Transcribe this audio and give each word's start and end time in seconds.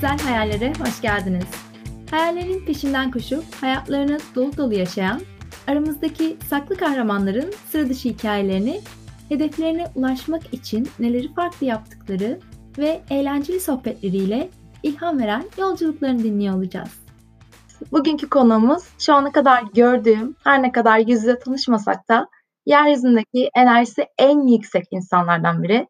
Güzel 0.00 0.18
Hayallere 0.18 0.72
hoş 0.78 1.00
geldiniz. 1.00 1.44
Hayallerin 2.10 2.66
peşinden 2.66 3.10
koşup 3.10 3.44
hayatlarını 3.60 4.18
dolu 4.34 4.56
dolu 4.56 4.74
yaşayan, 4.74 5.20
aramızdaki 5.66 6.36
saklı 6.48 6.76
kahramanların 6.76 7.52
sıra 7.68 7.88
dışı 7.88 8.08
hikayelerini, 8.08 8.80
hedeflerine 9.28 9.86
ulaşmak 9.94 10.54
için 10.54 10.88
neleri 10.98 11.34
farklı 11.34 11.66
yaptıkları 11.66 12.40
ve 12.78 13.00
eğlenceli 13.10 13.60
sohbetleriyle 13.60 14.48
ilham 14.82 15.18
veren 15.18 15.44
yolculuklarını 15.58 16.22
dinliyor 16.22 16.54
olacağız. 16.54 17.00
Bugünkü 17.92 18.28
konuğumuz 18.28 18.82
şu 18.98 19.14
ana 19.14 19.32
kadar 19.32 19.62
gördüğüm, 19.74 20.36
her 20.44 20.62
ne 20.62 20.72
kadar 20.72 20.98
yüz 20.98 21.08
yüze 21.08 21.38
tanışmasak 21.38 22.08
da 22.08 22.28
yeryüzündeki 22.66 23.50
enerjisi 23.54 24.06
en 24.18 24.46
yüksek 24.46 24.84
insanlardan 24.90 25.62
biri. 25.62 25.86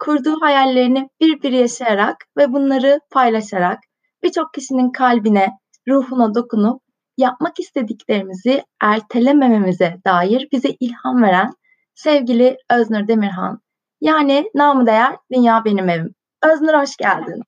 Kurduğu 0.00 0.40
hayallerini 0.40 1.08
bir 1.20 1.42
bir 1.42 1.52
yaşayarak 1.52 2.16
ve 2.36 2.52
bunları 2.52 3.00
paylaşarak 3.10 3.78
birçok 4.22 4.54
kişinin 4.54 4.90
kalbine, 4.90 5.48
ruhuna 5.88 6.34
dokunup 6.34 6.82
yapmak 7.18 7.60
istediklerimizi 7.60 8.64
ertelemememize 8.82 9.96
dair 10.06 10.48
bize 10.52 10.68
ilham 10.80 11.22
veren 11.22 11.50
sevgili 11.94 12.56
Öznur 12.70 13.08
Demirhan. 13.08 13.60
Yani 14.00 14.50
namı 14.54 14.86
değer 14.86 15.16
Dünya 15.32 15.64
Benim 15.64 15.88
Evim. 15.88 16.14
Öznur 16.44 16.74
hoş 16.74 16.96
geldin. 16.96 17.42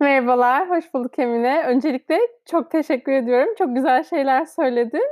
Merhabalar, 0.00 0.70
hoş 0.70 0.94
bulduk 0.94 1.18
Emine. 1.18 1.64
Öncelikle 1.66 2.18
çok 2.46 2.70
teşekkür 2.70 3.12
ediyorum. 3.12 3.54
Çok 3.58 3.76
güzel 3.76 4.04
şeyler 4.04 4.44
söyledin. 4.44 5.08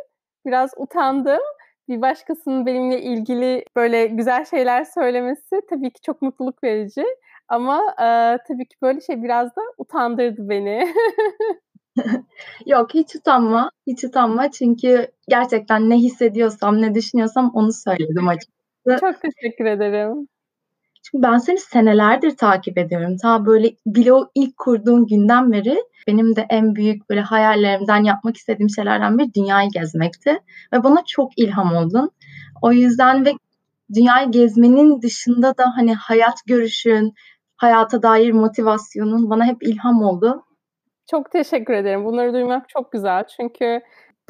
Biraz 0.46 0.70
utandım. 0.76 1.42
Bir 1.88 2.02
başkasının 2.02 2.66
benimle 2.66 3.02
ilgili 3.02 3.64
böyle 3.76 4.06
güzel 4.06 4.44
şeyler 4.44 4.84
söylemesi 4.84 5.62
tabii 5.70 5.90
ki 5.90 6.00
çok 6.00 6.22
mutluluk 6.22 6.64
verici. 6.64 7.04
Ama 7.48 7.80
e, 7.92 8.38
tabii 8.48 8.66
ki 8.66 8.76
böyle 8.82 9.00
şey 9.00 9.22
biraz 9.22 9.56
da 9.56 9.60
utandırdı 9.78 10.48
beni. 10.48 10.88
Yok 12.66 12.94
hiç 12.94 13.16
utanma, 13.16 13.70
hiç 13.86 14.04
utanma 14.04 14.50
çünkü 14.50 15.08
gerçekten 15.28 15.90
ne 15.90 15.96
hissediyorsam, 15.96 16.82
ne 16.82 16.94
düşünüyorsam 16.94 17.50
onu 17.54 17.72
söyledim 17.72 18.28
açıkçası. 18.28 19.00
Çok 19.00 19.22
teşekkür 19.22 19.64
ederim. 19.64 20.28
Çünkü 21.10 21.22
ben 21.22 21.38
seni 21.38 21.58
senelerdir 21.58 22.36
takip 22.36 22.78
ediyorum. 22.78 23.16
Ta 23.16 23.46
böyle 23.46 23.70
blog 23.86 24.28
ilk 24.34 24.56
kurduğun 24.56 25.06
günden 25.06 25.52
beri 25.52 25.78
benim 26.06 26.36
de 26.36 26.46
en 26.50 26.74
büyük 26.74 27.10
böyle 27.10 27.20
hayallerimden 27.20 28.04
yapmak 28.04 28.36
istediğim 28.36 28.70
şeylerden 28.70 29.18
biri 29.18 29.34
dünyayı 29.34 29.70
gezmekti. 29.70 30.38
Ve 30.72 30.84
bana 30.84 31.02
çok 31.06 31.38
ilham 31.38 31.74
oldun. 31.74 32.10
O 32.62 32.72
yüzden 32.72 33.24
ve 33.24 33.32
dünyayı 33.94 34.30
gezmenin 34.30 35.02
dışında 35.02 35.58
da 35.58 35.64
hani 35.76 35.94
hayat 35.94 36.46
görüşün, 36.46 37.14
hayata 37.56 38.02
dair 38.02 38.32
motivasyonun 38.32 39.30
bana 39.30 39.44
hep 39.44 39.62
ilham 39.62 40.02
oldu. 40.02 40.42
Çok 41.10 41.30
teşekkür 41.30 41.74
ederim. 41.74 42.04
Bunları 42.04 42.32
duymak 42.32 42.68
çok 42.68 42.92
güzel. 42.92 43.24
Çünkü 43.36 43.80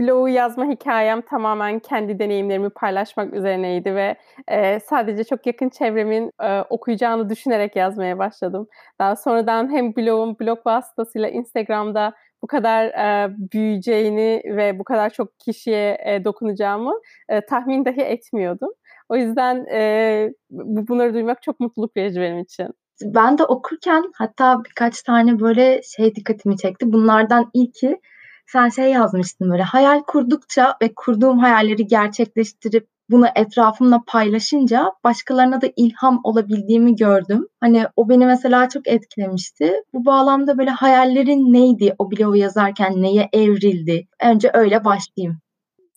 blogu 0.01 0.29
yazma 0.29 0.67
hikayem 0.67 1.21
tamamen 1.21 1.79
kendi 1.79 2.19
deneyimlerimi 2.19 2.71
paylaşmak 2.71 3.35
üzerineydi 3.35 3.95
ve 3.95 4.17
e, 4.49 4.81
sadece 4.81 5.25
çok 5.25 5.47
yakın 5.47 5.69
çevremin 5.69 6.31
e, 6.43 6.61
okuyacağını 6.61 7.31
düşünerek 7.31 7.77
yazmaya 7.77 8.19
başladım. 8.19 8.69
Daha 8.99 9.17
sonradan 9.17 9.73
hem 9.73 9.97
blogum 9.97 10.37
blog 10.41 10.67
vasıtasıyla 10.67 11.29
Instagram'da 11.29 12.15
bu 12.43 12.47
kadar 12.47 12.87
e, 12.87 13.35
büyüyeceğini 13.53 14.43
ve 14.45 14.79
bu 14.79 14.85
kadar 14.85 15.11
çok 15.11 15.39
kişiye 15.39 15.99
e, 16.07 16.25
dokunacağımı 16.25 17.01
e, 17.29 17.41
tahmin 17.41 17.85
dahi 17.85 18.01
etmiyordum. 18.01 18.71
O 19.09 19.17
yüzden 19.17 19.67
e, 19.73 20.33
bunları 20.51 21.15
duymak 21.15 21.43
çok 21.43 21.61
mutluluk 21.61 21.97
verici 21.97 22.21
benim 22.21 22.39
için. 22.39 22.69
Ben 23.05 23.39
de 23.39 23.45
okurken 23.45 24.05
hatta 24.15 24.65
birkaç 24.65 25.03
tane 25.03 25.41
böyle 25.41 25.83
şey 25.83 26.15
dikkatimi 26.15 26.57
çekti. 26.57 26.93
Bunlardan 26.93 27.51
ilki 27.55 28.01
sen 28.47 28.69
şey 28.69 28.91
yazmıştın 28.91 29.51
böyle 29.51 29.63
hayal 29.63 30.03
kurdukça 30.03 30.77
ve 30.83 30.95
kurduğum 30.97 31.39
hayalleri 31.39 31.87
gerçekleştirip 31.87 32.89
bunu 33.11 33.27
etrafımla 33.35 34.03
paylaşınca 34.07 34.93
başkalarına 35.05 35.61
da 35.61 35.67
ilham 35.77 36.21
olabildiğimi 36.25 36.97
gördüm. 36.97 37.47
Hani 37.61 37.87
o 37.97 38.09
beni 38.09 38.27
mesela 38.27 38.69
çok 38.69 38.89
etkilemişti. 38.89 39.73
Bu 39.95 40.07
bağlamda 40.07 40.59
böyle 40.59 40.71
hayallerin 40.71 41.53
neydi 41.53 41.95
o 41.99 42.11
blogu 42.11 42.37
yazarken 42.37 43.03
neye 43.03 43.29
evrildi? 43.33 44.09
Önce 44.23 44.51
öyle 44.55 44.85
başlayayım 44.85 45.41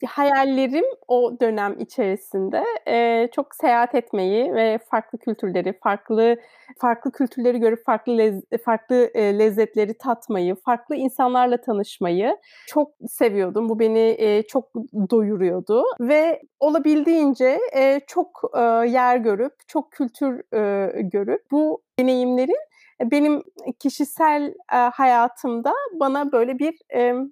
hayallerim 0.07 0.85
o 1.07 1.39
dönem 1.39 1.75
içerisinde 1.79 2.63
e, 2.87 3.27
çok 3.35 3.55
seyahat 3.55 3.95
etmeyi 3.95 4.53
ve 4.53 4.79
farklı 4.89 5.19
kültürleri, 5.19 5.79
farklı 5.83 6.37
farklı 6.77 7.11
kültürleri 7.11 7.59
görüp 7.59 7.85
farklı 7.85 8.17
lez, 8.17 8.43
farklı 8.65 9.11
e, 9.13 9.39
lezzetleri 9.39 9.93
tatmayı, 9.93 10.55
farklı 10.55 10.95
insanlarla 10.95 11.61
tanışmayı 11.61 12.37
çok 12.67 12.91
seviyordum. 13.07 13.69
Bu 13.69 13.79
beni 13.79 14.15
e, 14.19 14.43
çok 14.43 14.73
doyuruyordu 15.09 15.83
ve 15.99 16.41
olabildiğince 16.59 17.59
e, 17.75 17.99
çok 18.07 18.41
e, 18.57 18.59
yer 18.89 19.17
görüp, 19.17 19.53
çok 19.67 19.91
kültür 19.91 20.53
e, 20.53 20.91
görüp 21.01 21.41
bu 21.51 21.81
deneyimlerin 21.99 22.68
benim 23.03 23.43
kişisel 23.79 24.53
e, 24.73 24.75
hayatımda 24.75 25.73
bana 25.93 26.31
böyle 26.31 26.59
bir 26.59 26.73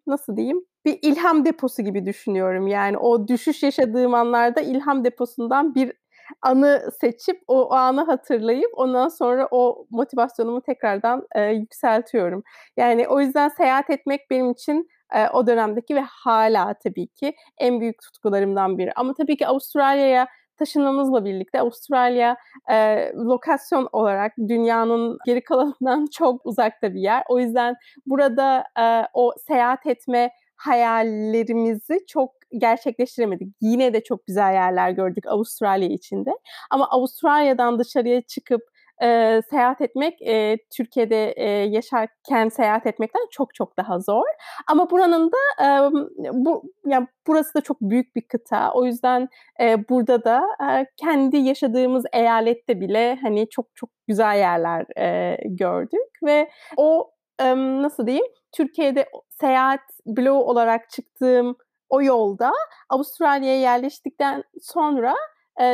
nasıl 0.08 0.38
diyeyim 0.38 0.66
bir 0.86 1.00
ilham 1.02 1.46
deposu 1.46 1.82
gibi 1.82 2.06
düşünüyorum. 2.06 2.68
Yani 2.68 2.98
o 2.98 3.28
düşüş 3.28 3.64
yaşadığım 3.64 4.14
anlarda 4.14 4.62
ilham 4.62 5.06
deposundan 5.06 5.76
bir 5.76 5.94
anı 6.42 6.90
seçip 7.02 7.42
o, 7.48 7.62
o 7.62 7.74
anı 7.74 8.04
hatırlayıp 8.04 8.72
ondan 8.74 9.08
sonra 9.10 9.48
o 9.52 9.86
motivasyonumu 9.90 10.62
tekrardan 10.62 11.28
e, 11.36 11.42
yükseltiyorum. 11.52 12.44
Yani 12.78 13.08
o 13.08 13.22
yüzden 13.22 13.50
seyahat 13.50 13.90
etmek 13.90 14.30
benim 14.30 14.52
için 14.52 14.90
e, 15.16 15.30
o 15.30 15.48
dönemdeki 15.48 15.96
ve 15.96 16.02
hala 16.02 16.74
tabii 16.74 17.08
ki 17.08 17.36
en 17.58 17.80
büyük 17.82 18.02
tutkularımdan 18.02 18.78
biri. 18.78 18.94
Ama 18.96 19.14
tabii 19.14 19.38
ki 19.38 19.48
Avustralya'ya 19.48 20.28
taşınmamızla 20.58 21.26
birlikte 21.26 21.62
Avustralya 21.62 22.38
e, 22.72 23.12
lokasyon 23.16 23.90
olarak 23.92 24.34
dünyanın 24.48 25.18
geri 25.26 25.44
kalanından 25.44 26.06
çok 26.12 26.46
uzakta 26.46 26.94
bir 26.94 27.00
yer. 27.00 27.24
O 27.30 27.40
yüzden 27.40 27.76
burada 28.06 28.64
e, 28.80 29.08
o 29.14 29.34
seyahat 29.48 29.86
etme 29.86 30.32
hayallerimizi 30.56 32.00
çok 32.08 32.32
gerçekleştiremedik. 32.58 33.56
Yine 33.62 33.94
de 33.94 34.04
çok 34.04 34.26
güzel 34.26 34.54
yerler 34.54 34.92
gördük 34.92 35.28
Avustralya 35.28 35.90
içinde. 35.90 36.32
Ama 36.72 36.90
Avustralya'dan 36.90 37.80
dışarıya 37.80 38.22
çıkıp 38.22 38.62
e, 39.04 39.42
seyahat 39.50 39.82
etmek 39.82 40.22
e, 40.22 40.58
Türkiye'de 40.78 41.32
e, 41.32 41.50
yaşarken 41.50 42.50
seyahat 42.50 42.86
etmekten 42.86 43.22
çok 43.32 43.54
çok 43.56 43.78
daha 43.78 44.00
zor. 44.00 44.26
Ama 44.68 44.90
buranın 44.90 45.32
da 45.32 45.66
e, 45.66 45.92
bu 46.34 46.64
yani 46.86 47.08
burası 47.28 47.54
da 47.54 47.62
çok 47.62 47.82
büyük 47.82 48.16
bir 48.16 48.22
kıta. 48.22 48.72
O 48.74 48.86
yüzden 48.86 49.30
e, 49.62 49.90
burada 49.90 50.24
da 50.24 50.44
e, 50.72 50.86
kendi 50.98 51.38
yaşadığımız 51.38 52.06
eyalette 52.14 52.82
bile 52.82 53.18
hani 53.22 53.50
çok 53.50 53.66
çok 53.76 53.90
güzel 54.08 54.38
yerler 54.38 54.86
e, 54.98 55.38
gördük 55.46 56.24
ve 56.24 56.50
o 56.78 57.12
e, 57.40 57.56
nasıl 57.56 58.08
diyeyim 58.08 58.28
Türkiye'de 58.52 59.06
seyahat 59.30 59.82
bloğu 60.06 60.44
olarak 60.44 60.90
çıktığım 60.90 61.56
o 61.90 62.02
yolda 62.02 62.52
Avustralya'ya 62.90 63.60
yerleştikten 63.60 64.44
sonra 64.62 65.16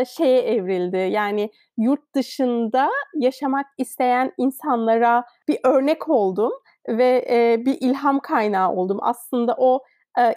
şeye 0.07 0.41
evrildi. 0.41 0.97
Yani 0.97 1.51
yurt 1.77 2.15
dışında 2.15 2.89
yaşamak 3.15 3.65
isteyen 3.77 4.31
insanlara 4.37 5.25
bir 5.47 5.59
örnek 5.63 6.09
oldum 6.09 6.51
ve 6.87 7.25
bir 7.65 7.77
ilham 7.81 8.19
kaynağı 8.19 8.71
oldum. 8.71 8.97
Aslında 9.01 9.55
o 9.57 9.83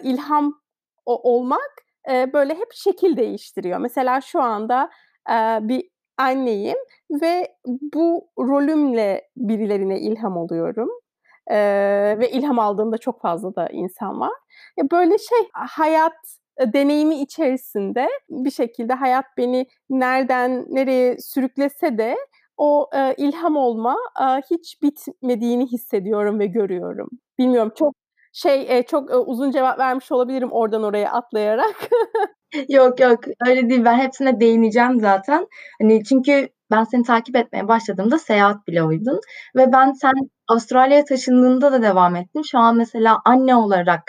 ilham 0.03 0.53
olmak 1.05 1.71
böyle 2.07 2.53
hep 2.53 2.73
şekil 2.73 3.17
değiştiriyor. 3.17 3.79
Mesela 3.79 4.21
şu 4.21 4.41
anda 4.41 4.89
bir 5.61 5.89
anneyim 6.17 6.77
ve 7.21 7.55
bu 7.93 8.27
rolümle 8.39 9.29
birilerine 9.37 9.99
ilham 9.99 10.37
oluyorum. 10.37 10.89
Ee, 11.51 12.15
ve 12.19 12.31
ilham 12.31 12.59
aldığım 12.59 12.91
da 12.91 12.97
çok 12.97 13.21
fazla 13.21 13.55
da 13.55 13.69
insan 13.69 14.19
var. 14.19 14.33
Ya 14.77 14.91
böyle 14.91 15.17
şey 15.17 15.37
hayat 15.53 16.13
deneyimi 16.73 17.15
içerisinde 17.15 18.07
bir 18.29 18.51
şekilde 18.51 18.93
hayat 18.93 19.25
beni 19.37 19.67
nereden 19.89 20.65
nereye 20.69 21.17
sürüklese 21.19 21.97
de 21.97 22.17
o 22.57 22.89
e, 22.95 23.13
ilham 23.17 23.57
olma 23.57 23.97
e, 24.21 24.23
hiç 24.51 24.81
bitmediğini 24.81 25.65
hissediyorum 25.65 26.39
ve 26.39 26.45
görüyorum. 26.45 27.09
Bilmiyorum 27.39 27.71
çok 27.77 27.95
şey 28.33 28.77
e, 28.77 28.83
çok 28.83 29.11
e, 29.11 29.15
uzun 29.15 29.51
cevap 29.51 29.79
vermiş 29.79 30.11
olabilirim 30.11 30.51
oradan 30.51 30.83
oraya 30.83 31.11
atlayarak. 31.11 31.89
yok 32.69 32.99
yok 32.99 33.19
öyle 33.47 33.69
değil 33.69 33.85
ben 33.85 33.97
hepsine 33.97 34.39
değineceğim 34.39 34.99
zaten. 34.99 35.47
Hani 35.81 36.03
çünkü 36.03 36.49
ben 36.71 36.83
seni 36.83 37.03
takip 37.03 37.35
etmeye 37.35 37.67
başladığımda 37.67 38.19
seyahat 38.19 38.67
bloguydun 38.67 39.19
ve 39.55 39.71
ben 39.73 39.91
sen 39.91 40.13
Avustralya'ya 40.47 41.05
taşındığında 41.05 41.71
da 41.71 41.81
devam 41.81 42.15
ettin. 42.15 42.41
Şu 42.41 42.59
an 42.59 42.77
mesela 42.77 43.21
anne 43.25 43.55
olarak 43.55 44.03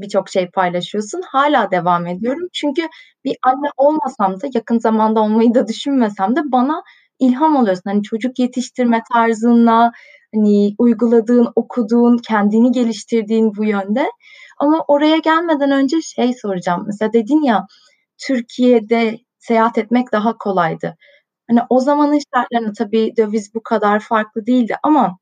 birçok 0.00 0.28
şey 0.30 0.50
paylaşıyorsun. 0.50 1.22
Hala 1.26 1.70
devam 1.70 2.06
ediyorum. 2.06 2.48
Çünkü 2.52 2.82
bir 3.24 3.36
anne 3.42 3.68
olmasam 3.76 4.40
da 4.40 4.46
yakın 4.54 4.78
zamanda 4.78 5.20
olmayı 5.20 5.54
da 5.54 5.68
düşünmesem 5.68 6.36
de 6.36 6.40
bana 6.52 6.82
ilham 7.18 7.56
oluyorsun. 7.56 7.82
Hani 7.90 8.02
çocuk 8.02 8.38
yetiştirme 8.38 9.02
tarzınla, 9.12 9.92
hani 10.34 10.74
uyguladığın, 10.78 11.48
okuduğun, 11.56 12.18
kendini 12.18 12.72
geliştirdiğin 12.72 13.52
bu 13.56 13.64
yönde. 13.64 14.10
Ama 14.60 14.84
oraya 14.88 15.16
gelmeden 15.18 15.70
önce 15.70 16.00
şey 16.02 16.34
soracağım. 16.42 16.82
Mesela 16.86 17.12
dedin 17.12 17.42
ya 17.42 17.66
Türkiye'de 18.26 19.18
seyahat 19.38 19.78
etmek 19.78 20.12
daha 20.12 20.38
kolaydı. 20.38 20.96
Hani 21.50 21.60
o 21.70 21.80
zamanın 21.80 22.20
şartlarında 22.36 22.72
tabii 22.78 23.14
döviz 23.18 23.54
bu 23.54 23.62
kadar 23.62 24.00
farklı 24.00 24.46
değildi 24.46 24.76
ama 24.82 25.18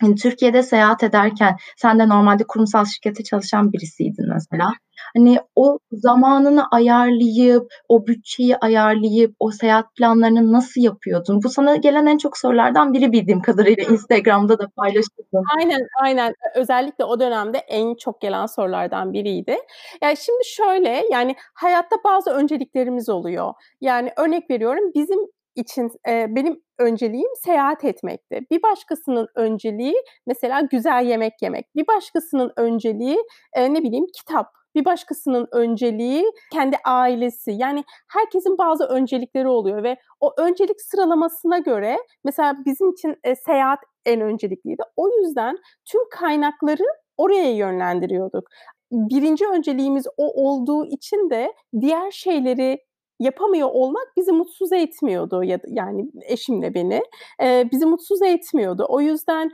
Hani 0.00 0.14
Türkiye'de 0.14 0.62
seyahat 0.62 1.02
ederken 1.02 1.56
sen 1.76 1.98
de 1.98 2.08
normalde 2.08 2.44
kurumsal 2.48 2.84
şirkete 2.84 3.24
çalışan 3.24 3.72
birisiydin 3.72 4.26
mesela. 4.34 4.70
Hani 5.16 5.38
o 5.56 5.78
zamanını 5.92 6.64
ayarlayıp, 6.70 7.62
o 7.88 8.06
bütçeyi 8.06 8.56
ayarlayıp, 8.56 9.34
o 9.38 9.50
seyahat 9.50 9.94
planlarını 9.94 10.52
nasıl 10.52 10.80
yapıyordun? 10.80 11.42
Bu 11.42 11.48
sana 11.48 11.76
gelen 11.76 12.06
en 12.06 12.18
çok 12.18 12.38
sorulardan 12.38 12.92
biri 12.92 13.12
bildiğim 13.12 13.42
kadarıyla 13.42 13.84
Instagram'da 13.84 14.58
da 14.58 14.68
paylaşıyordun. 14.76 15.44
Aynen, 15.58 15.80
aynen. 16.02 16.34
Özellikle 16.54 17.04
o 17.04 17.20
dönemde 17.20 17.58
en 17.58 17.94
çok 17.94 18.20
gelen 18.20 18.46
sorulardan 18.46 19.12
biriydi. 19.12 19.56
Yani 20.02 20.16
şimdi 20.16 20.44
şöyle, 20.44 21.04
yani 21.10 21.36
hayatta 21.54 21.96
bazı 22.04 22.30
önceliklerimiz 22.30 23.08
oluyor. 23.08 23.52
Yani 23.80 24.10
örnek 24.16 24.50
veriyorum, 24.50 24.90
bizim 24.94 25.18
için 25.56 25.90
e, 26.08 26.26
benim 26.36 26.62
önceliğim 26.78 27.30
seyahat 27.44 27.84
etmekti. 27.84 28.40
Bir 28.50 28.62
başkasının 28.62 29.28
önceliği 29.34 29.94
mesela 30.26 30.60
güzel 30.60 31.06
yemek 31.06 31.32
yemek. 31.42 31.66
Bir 31.76 31.86
başkasının 31.86 32.52
önceliği 32.56 33.18
e, 33.54 33.74
ne 33.74 33.82
bileyim 33.82 34.06
kitap. 34.16 34.46
Bir 34.74 34.84
başkasının 34.84 35.48
önceliği 35.52 36.24
kendi 36.52 36.76
ailesi. 36.84 37.52
Yani 37.52 37.84
herkesin 38.08 38.58
bazı 38.58 38.84
öncelikleri 38.84 39.48
oluyor 39.48 39.82
ve 39.82 39.96
o 40.20 40.32
öncelik 40.38 40.80
sıralamasına 40.80 41.58
göre 41.58 41.98
mesela 42.24 42.54
bizim 42.66 42.90
için 42.90 43.16
e, 43.24 43.36
seyahat 43.36 43.78
en 44.06 44.20
öncelikliydi. 44.20 44.82
O 44.96 45.08
yüzden 45.08 45.56
tüm 45.90 46.00
kaynakları 46.10 46.84
oraya 47.16 47.54
yönlendiriyorduk. 47.56 48.48
Birinci 48.92 49.46
önceliğimiz 49.48 50.06
o 50.16 50.48
olduğu 50.48 50.86
için 50.86 51.30
de 51.30 51.52
diğer 51.80 52.10
şeyleri 52.10 52.78
yapamıyor 53.20 53.68
olmak 53.72 54.12
bizi 54.16 54.32
mutsuz 54.32 54.72
etmiyordu 54.72 55.44
ya 55.44 55.58
yani 55.66 56.10
eşimle 56.22 56.74
beni 56.74 57.02
e, 57.42 57.68
bizi 57.72 57.86
mutsuz 57.86 58.22
etmiyordu. 58.22 58.86
O 58.88 59.00
yüzden 59.00 59.50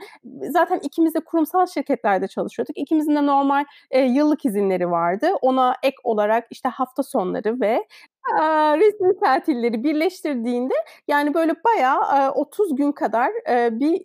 zaten 0.49 0.79
ikimiz 0.83 1.13
de 1.15 1.19
kurumsal 1.19 1.65
şirketlerde 1.65 2.27
çalışıyorduk. 2.27 2.77
İkimizin 2.77 3.15
de 3.15 3.25
normal 3.25 3.65
e, 3.91 4.01
yıllık 4.01 4.45
izinleri 4.45 4.91
vardı. 4.91 5.29
Ona 5.41 5.75
ek 5.83 5.95
olarak 6.03 6.47
işte 6.51 6.69
hafta 6.69 7.03
sonları 7.03 7.61
ve 7.61 7.87
e, 8.39 8.43
resmi 8.77 9.19
tatilleri 9.19 9.83
birleştirdiğinde 9.83 10.73
yani 11.07 11.33
böyle 11.33 11.53
bayağı 11.65 12.27
e, 12.27 12.29
30 12.29 12.75
gün 12.75 12.91
kadar 12.91 13.31
e, 13.49 13.79
bir 13.79 14.01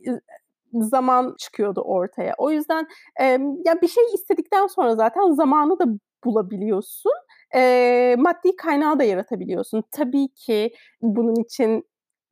zaman 0.72 1.34
çıkıyordu 1.38 1.80
ortaya. 1.80 2.34
O 2.38 2.50
yüzden 2.50 2.86
e, 3.20 3.24
ya 3.64 3.82
bir 3.82 3.88
şey 3.88 4.04
istedikten 4.14 4.66
sonra 4.66 4.96
zaten 4.96 5.30
zamanı 5.32 5.78
da 5.78 5.84
bulabiliyorsun 6.24 7.12
e, 7.54 8.14
maddi 8.18 8.56
kaynağı 8.56 8.98
da 8.98 9.04
yaratabiliyorsun. 9.04 9.84
Tabii 9.92 10.28
ki 10.28 10.72
bunun 11.02 11.34
için 11.44 11.84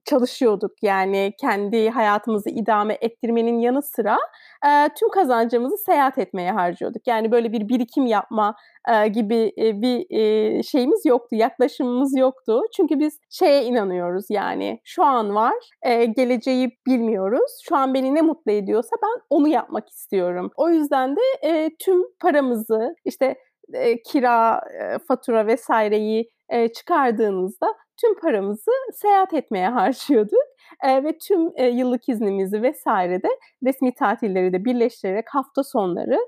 çalışıyorduk 0.07 0.73
yani 0.83 1.33
kendi 1.41 1.91
hayatımızı 1.91 2.51
idame 2.51 2.99
ettirmenin 3.01 3.59
yanı 3.59 3.83
sıra 3.83 4.19
e, 4.67 4.89
tüm 4.99 5.09
kazancımızı 5.11 5.77
seyahat 5.79 6.19
etmeye 6.19 6.53
harcıyorduk. 6.53 7.07
Yani 7.07 7.33
böyle 7.33 7.53
bir 7.53 7.69
birikim 7.69 8.07
yapma 8.07 8.55
e, 8.89 9.09
gibi 9.09 9.53
e, 9.59 9.83
bir 9.83 10.07
e, 10.11 10.63
şeyimiz 10.63 11.07
yoktu, 11.07 11.37
yaklaşımımız 11.37 12.17
yoktu. 12.17 12.63
Çünkü 12.77 12.99
biz 13.01 13.19
şeye 13.31 13.65
inanıyoruz 13.65 14.25
yani 14.31 14.81
şu 14.85 15.05
an 15.05 15.35
var, 15.35 15.55
e, 15.83 16.05
geleceği 16.05 16.79
bilmiyoruz. 16.87 17.61
Şu 17.69 17.77
an 17.77 17.95
beni 17.95 18.15
ne 18.15 18.23
mutlu 18.23 18.53
ediyorsa 18.53 18.97
ben 19.03 19.23
onu 19.31 19.49
yapmak 19.49 19.89
istiyorum. 19.89 20.51
O 20.57 20.69
yüzden 20.69 21.17
de 21.17 21.21
e, 21.43 21.71
tüm 21.79 22.03
paramızı 22.21 22.95
işte 23.05 23.37
e, 23.73 24.03
kira, 24.03 24.61
e, 24.81 24.99
fatura 24.99 25.47
vesaireyi 25.47 26.31
e, 26.49 26.69
çıkardığımızda 26.69 27.75
tüm 28.01 28.21
paramızı 28.21 28.71
seyahat 28.95 29.35
etmeye 29.35 29.69
harcıyorduk 29.79 30.45
e, 30.85 31.05
ve 31.05 31.19
tüm 31.19 31.51
e, 31.55 31.67
yıllık 31.67 32.09
iznimizi 32.09 32.63
vesaire 32.63 33.23
de 33.23 33.29
resmi 33.65 33.95
tatilleri 33.95 34.53
de 34.53 34.65
birleştirerek 34.65 35.25
hafta 35.31 35.65
sonları 35.65 36.19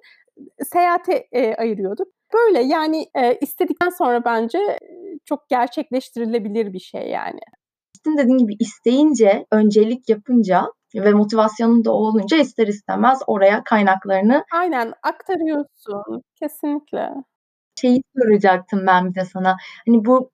seyahate 0.73 1.27
e, 1.33 1.55
ayırıyorduk. 1.55 2.09
Böyle 2.35 2.63
yani 2.63 3.07
e, 3.15 3.35
istedikten 3.41 3.89
sonra 3.89 4.25
bence 4.25 4.79
çok 5.25 5.49
gerçekleştirilebilir 5.49 6.73
bir 6.73 6.79
şey 6.79 7.09
yani. 7.09 7.41
Sizin 8.05 8.19
dediğin 8.19 8.39
gibi 8.39 8.55
isteyince, 8.61 9.47
öncelik 9.53 10.09
yapınca 10.09 10.67
ve 10.95 11.13
motivasyonun 11.13 11.85
da 11.85 11.93
olunca 11.93 12.37
ister 12.37 12.67
istemez 12.67 13.19
oraya 13.27 13.65
kaynaklarını 13.65 14.45
Aynen 14.53 14.93
aktarıyorsun 15.03 16.23
kesinlikle. 16.35 17.11
Şeyi 17.81 18.03
soracaktım 18.17 18.87
ben 18.87 19.11
bir 19.11 19.15
de 19.15 19.25
sana. 19.25 19.57
Hani 19.87 20.05
bu 20.05 20.31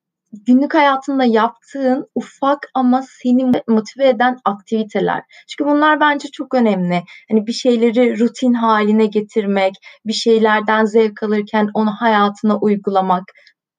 günlük 0.47 0.75
hayatında 0.75 1.25
yaptığın 1.25 2.06
ufak 2.15 2.71
ama 2.75 3.03
seni 3.23 3.53
motive 3.69 4.09
eden 4.09 4.39
aktiviteler. 4.45 5.23
Çünkü 5.49 5.71
bunlar 5.71 6.01
bence 6.01 6.29
çok 6.29 6.55
önemli. 6.55 7.03
Hani 7.31 7.47
bir 7.47 7.53
şeyleri 7.53 8.19
rutin 8.19 8.53
haline 8.53 9.06
getirmek, 9.06 9.75
bir 10.06 10.12
şeylerden 10.12 10.85
zevk 10.85 11.23
alırken 11.23 11.71
onu 11.75 11.91
hayatına 11.91 12.59
uygulamak. 12.59 13.25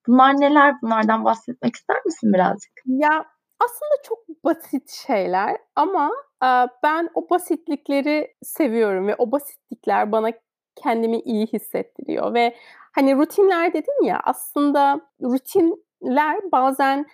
Bunlar 0.08 0.34
neler? 0.34 0.76
Bunlardan 0.82 1.26
bahsetmek 1.26 1.76
ister 1.76 2.06
misin 2.06 2.34
birazcık? 2.34 2.72
Ya 2.86 3.26
aslında 3.60 4.02
çok 4.04 4.44
basit 4.44 4.90
şeyler 4.90 5.58
ama 5.76 6.12
ben 6.84 7.10
o 7.14 7.30
basitlikleri 7.30 8.36
seviyorum 8.44 9.08
ve 9.08 9.16
o 9.18 9.32
basitlikler 9.32 10.12
bana 10.12 10.32
kendimi 10.76 11.20
iyi 11.20 11.48
hissettiriyor 11.48 12.34
ve 12.34 12.56
hani 12.92 13.16
rutinler 13.16 13.74
dedin 13.74 14.04
ya 14.04 14.20
aslında 14.24 15.02
rutinler 15.22 16.52
bazen 16.52 17.06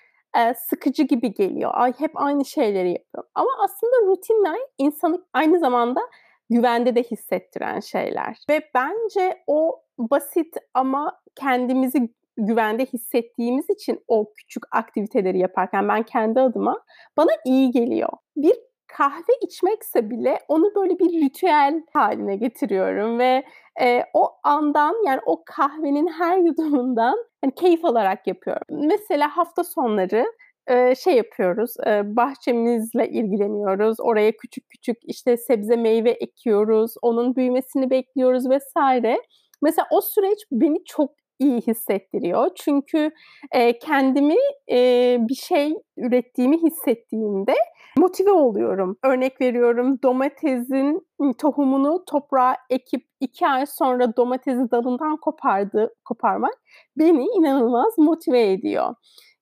sıkıcı 0.56 1.04
gibi 1.04 1.34
geliyor. 1.34 1.72
Ay 1.74 1.94
hep 1.98 2.12
aynı 2.16 2.46
şeyleri 2.46 2.92
yapıyorum. 2.92 3.30
Ama 3.36 3.50
aslında 3.64 4.08
rutinler 4.08 4.60
insanı 4.78 5.26
aynı 5.34 5.60
zamanda 5.60 6.02
güvende 6.50 6.96
de 6.96 7.04
hissettiren 7.04 7.80
şeyler. 7.80 8.38
Ve 8.50 8.70
bence 8.76 9.44
o 9.48 9.84
basit 9.98 10.56
ama 10.74 11.20
kendimizi 11.36 12.14
güvende 12.38 12.86
hissettiğimiz 12.86 13.70
için 13.70 14.00
o 14.08 14.34
küçük 14.34 14.64
aktiviteleri 14.72 15.40
yaparken 15.40 15.88
ben 15.88 16.04
kendi 16.04 16.40
adıma 16.40 16.84
bana 17.18 17.32
iyi 17.46 17.72
geliyor. 17.72 18.10
Bir 18.36 18.54
kahve 18.98 19.34
içmekse 19.42 20.10
bile 20.10 20.40
onu 20.48 20.76
böyle 20.76 21.00
bir 21.00 21.22
ritüel 21.26 21.82
haline 21.94 22.36
getiriyorum 22.36 23.20
ve 23.20 23.44
e, 23.82 24.04
o 24.14 24.30
andan 24.44 24.96
yani 25.06 25.20
o 25.26 25.44
kahvenin 25.46 26.08
her 26.08 26.38
yudumundan 26.38 27.18
hani 27.44 27.56
keyif 27.56 27.86
alarak 27.86 28.28
yapıyorum. 28.28 28.88
Mesela 28.88 29.38
hafta 29.38 29.64
sonları 29.64 30.26
e, 30.68 30.96
şey 30.96 31.16
yapıyoruz, 31.16 31.74
e, 31.88 32.16
bahçemizle 32.16 33.10
ilgileniyoruz. 33.10 33.98
Oraya 34.00 34.32
küçük 34.32 34.70
küçük 34.70 34.98
işte 35.04 35.38
sebze 35.38 35.76
meyve 35.76 36.12
ekiyoruz, 36.12 36.94
onun 37.02 37.36
büyümesini 37.36 37.90
bekliyoruz 37.90 38.50
vesaire. 38.50 39.22
Mesela 39.62 39.88
o 39.92 40.02
süreç 40.02 40.40
beni 40.52 40.84
çok 40.86 41.12
iyi 41.42 41.62
hissettiriyor. 41.62 42.50
Çünkü 42.56 43.12
e, 43.52 43.80
kendimi 43.80 44.36
e, 44.72 45.18
bir 45.20 45.36
şey 45.36 45.74
ürettiğimi 45.98 46.58
hissettiğimde 46.64 47.54
motive 47.98 48.32
oluyorum. 48.32 48.98
Örnek 49.04 49.42
veriyorum 49.42 50.00
domatesin 50.04 51.08
tohumunu 51.38 52.04
toprağa 52.06 52.56
ekip 52.70 53.02
iki 53.20 53.48
ay 53.48 53.66
sonra 53.66 54.16
domatesi 54.16 54.72
dalından 54.72 55.18
kopardı, 55.18 55.94
koparmak 56.06 56.54
beni 56.98 57.26
inanılmaz 57.26 57.94
motive 57.98 58.52
ediyor. 58.52 58.96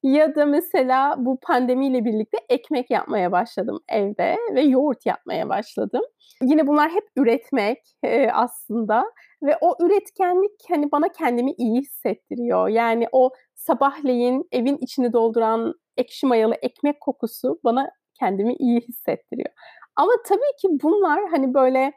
Ya 0.04 0.36
da 0.36 0.46
mesela 0.46 1.16
bu 1.18 1.40
pandemiyle 1.42 2.06
birlikte 2.06 2.38
ekmek 2.50 2.92
yapmaya 2.92 3.32
başladım 3.32 3.80
evde 3.90 4.38
ve 4.56 4.62
yoğurt 4.62 5.06
yapmaya 5.06 5.50
başladım. 5.50 6.02
Yine 6.42 6.68
bunlar 6.68 6.92
hep 6.92 7.04
üretmek 7.18 7.78
e, 8.04 8.32
aslında 8.32 9.06
ve 9.44 9.58
o 9.62 9.86
üretkenlik 9.86 10.52
hani 10.70 10.92
bana 10.92 11.08
kendimi 11.10 11.52
iyi 11.52 11.82
hissettiriyor. 11.82 12.68
Yani 12.68 13.08
o 13.12 13.32
sabahleyin 13.56 14.48
evin 14.52 14.78
içini 14.82 15.14
dolduran 15.14 15.74
ekşi 15.98 16.26
mayalı 16.28 16.56
ekmek 16.62 17.02
kokusu 17.02 17.60
bana 17.64 17.90
kendimi 18.20 18.54
iyi 18.54 18.82
hissettiriyor. 18.82 19.50
Ama 19.96 20.12
tabii 20.28 20.56
ki 20.62 20.68
bunlar 20.84 21.20
hani 21.32 21.54
böyle 21.54 21.94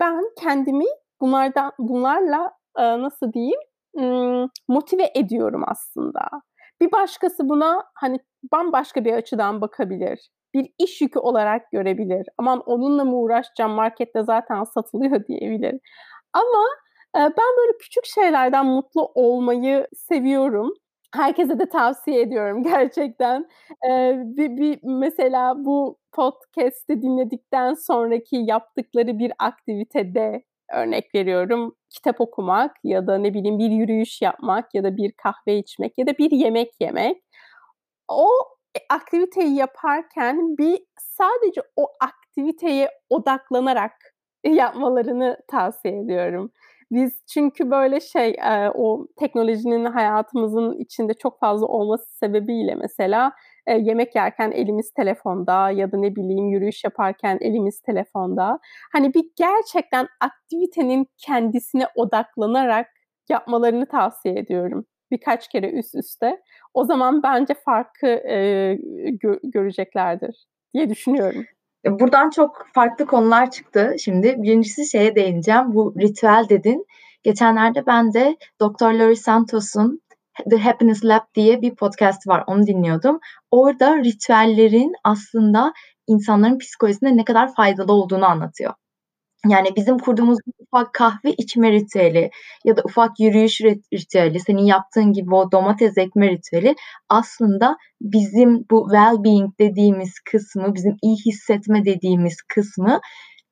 ben 0.00 0.24
kendimi 0.40 0.84
bunlardan 1.20 1.72
bunlarla 1.78 2.52
nasıl 2.76 3.32
diyeyim 3.32 3.60
motive 4.68 5.10
ediyorum 5.14 5.62
aslında. 5.66 6.20
Bir 6.80 6.92
başkası 6.92 7.48
buna 7.48 7.84
hani 7.94 8.18
bambaşka 8.52 9.04
bir 9.04 9.12
açıdan 9.12 9.60
bakabilir. 9.60 10.28
Bir 10.54 10.70
iş 10.78 11.00
yükü 11.00 11.18
olarak 11.18 11.70
görebilir. 11.72 12.26
Aman 12.38 12.60
onunla 12.66 13.04
mı 13.04 13.16
uğraşacağım 13.16 13.72
markette 13.72 14.22
zaten 14.22 14.64
satılıyor 14.64 15.26
diyebilir. 15.28 15.80
Ama 16.38 16.64
ben 17.14 17.56
böyle 17.58 17.78
küçük 17.80 18.06
şeylerden 18.06 18.66
mutlu 18.66 19.12
olmayı 19.14 19.88
seviyorum. 19.96 20.74
Herkese 21.14 21.58
de 21.58 21.68
tavsiye 21.68 22.20
ediyorum 22.20 22.62
gerçekten. 22.64 23.48
Eee, 23.84 24.22
bir 24.24 24.56
bir 24.56 24.78
mesela 24.82 25.54
bu 25.64 25.98
podcast'i 26.12 27.02
dinledikten 27.02 27.74
sonraki 27.74 28.36
yaptıkları 28.36 29.18
bir 29.18 29.32
aktivitede, 29.38 30.42
örnek 30.74 31.14
veriyorum, 31.14 31.74
kitap 31.90 32.20
okumak 32.20 32.76
ya 32.84 33.06
da 33.06 33.18
ne 33.18 33.34
bileyim 33.34 33.58
bir 33.58 33.70
yürüyüş 33.70 34.22
yapmak 34.22 34.74
ya 34.74 34.84
da 34.84 34.96
bir 34.96 35.12
kahve 35.12 35.58
içmek 35.58 35.98
ya 35.98 36.06
da 36.06 36.18
bir 36.18 36.30
yemek 36.30 36.70
yemek. 36.80 37.22
O 38.08 38.28
aktiviteyi 38.90 39.54
yaparken 39.56 40.58
bir 40.58 40.78
sadece 40.98 41.62
o 41.76 41.86
aktiviteye 42.00 42.90
odaklanarak 43.10 43.92
yapmalarını 44.44 45.36
tavsiye 45.48 45.98
ediyorum. 46.00 46.52
Biz 46.90 47.12
çünkü 47.26 47.70
böyle 47.70 48.00
şey 48.00 48.36
o 48.74 49.06
teknolojinin 49.16 49.84
hayatımızın 49.84 50.78
içinde 50.78 51.14
çok 51.14 51.40
fazla 51.40 51.66
olması 51.66 52.16
sebebiyle 52.18 52.74
mesela 52.74 53.32
yemek 53.68 54.14
yerken 54.16 54.50
elimiz 54.50 54.92
telefonda 54.92 55.70
ya 55.70 55.92
da 55.92 55.96
ne 55.98 56.16
bileyim 56.16 56.48
yürüyüş 56.48 56.84
yaparken 56.84 57.38
elimiz 57.40 57.80
telefonda. 57.80 58.58
Hani 58.92 59.14
bir 59.14 59.24
gerçekten 59.36 60.08
aktivitenin 60.20 61.06
kendisine 61.18 61.86
odaklanarak 61.94 62.86
yapmalarını 63.28 63.86
tavsiye 63.86 64.38
ediyorum. 64.38 64.86
Birkaç 65.10 65.48
kere 65.48 65.70
üst 65.70 65.94
üste. 65.94 66.40
O 66.74 66.84
zaman 66.84 67.22
bence 67.22 67.54
farkı 67.54 68.06
e, 68.06 68.36
gö- 69.22 69.50
göreceklerdir 69.50 70.46
diye 70.74 70.90
düşünüyorum. 70.90 71.44
E, 71.84 72.00
buradan 72.00 72.30
çok 72.30 72.66
farklı 72.74 73.06
konular 73.06 73.50
çıktı. 73.50 73.94
Şimdi 73.98 74.36
birincisi 74.38 74.90
şeye 74.90 75.14
değineceğim. 75.14 75.74
Bu 75.74 75.94
ritüel 76.00 76.46
dedin. 76.48 76.86
Geçenlerde 77.22 77.86
ben 77.86 78.14
de 78.14 78.36
Dr. 78.60 78.92
Laurie 78.92 79.16
Santos'un 79.16 80.00
The 80.50 80.56
Happiness 80.56 81.04
Lab 81.04 81.34
diye 81.34 81.62
bir 81.62 81.74
podcast 81.74 82.28
var. 82.28 82.44
Onu 82.46 82.66
dinliyordum. 82.66 83.18
Orada 83.50 83.96
ritüellerin 83.96 84.92
aslında 85.04 85.72
insanların 86.06 86.58
psikolojisinde 86.58 87.16
ne 87.16 87.24
kadar 87.24 87.54
faydalı 87.54 87.92
olduğunu 87.92 88.26
anlatıyor. 88.26 88.74
Yani 89.46 89.68
bizim 89.76 89.98
kurduğumuz 89.98 90.38
ufak 90.72 90.94
kahve 90.94 91.32
içme 91.32 91.72
ritüeli 91.72 92.30
ya 92.64 92.76
da 92.76 92.82
ufak 92.84 93.20
yürüyüş 93.20 93.60
ritüeli, 93.94 94.40
senin 94.40 94.64
yaptığın 94.64 95.12
gibi 95.12 95.34
o 95.34 95.52
domates 95.52 95.98
ekme 95.98 96.30
ritüeli 96.30 96.74
aslında 97.08 97.76
bizim 98.00 98.64
bu 98.70 98.88
well-being 98.92 99.50
dediğimiz 99.60 100.14
kısmı, 100.20 100.74
bizim 100.74 100.96
iyi 101.02 101.16
hissetme 101.16 101.84
dediğimiz 101.84 102.36
kısmı 102.42 103.00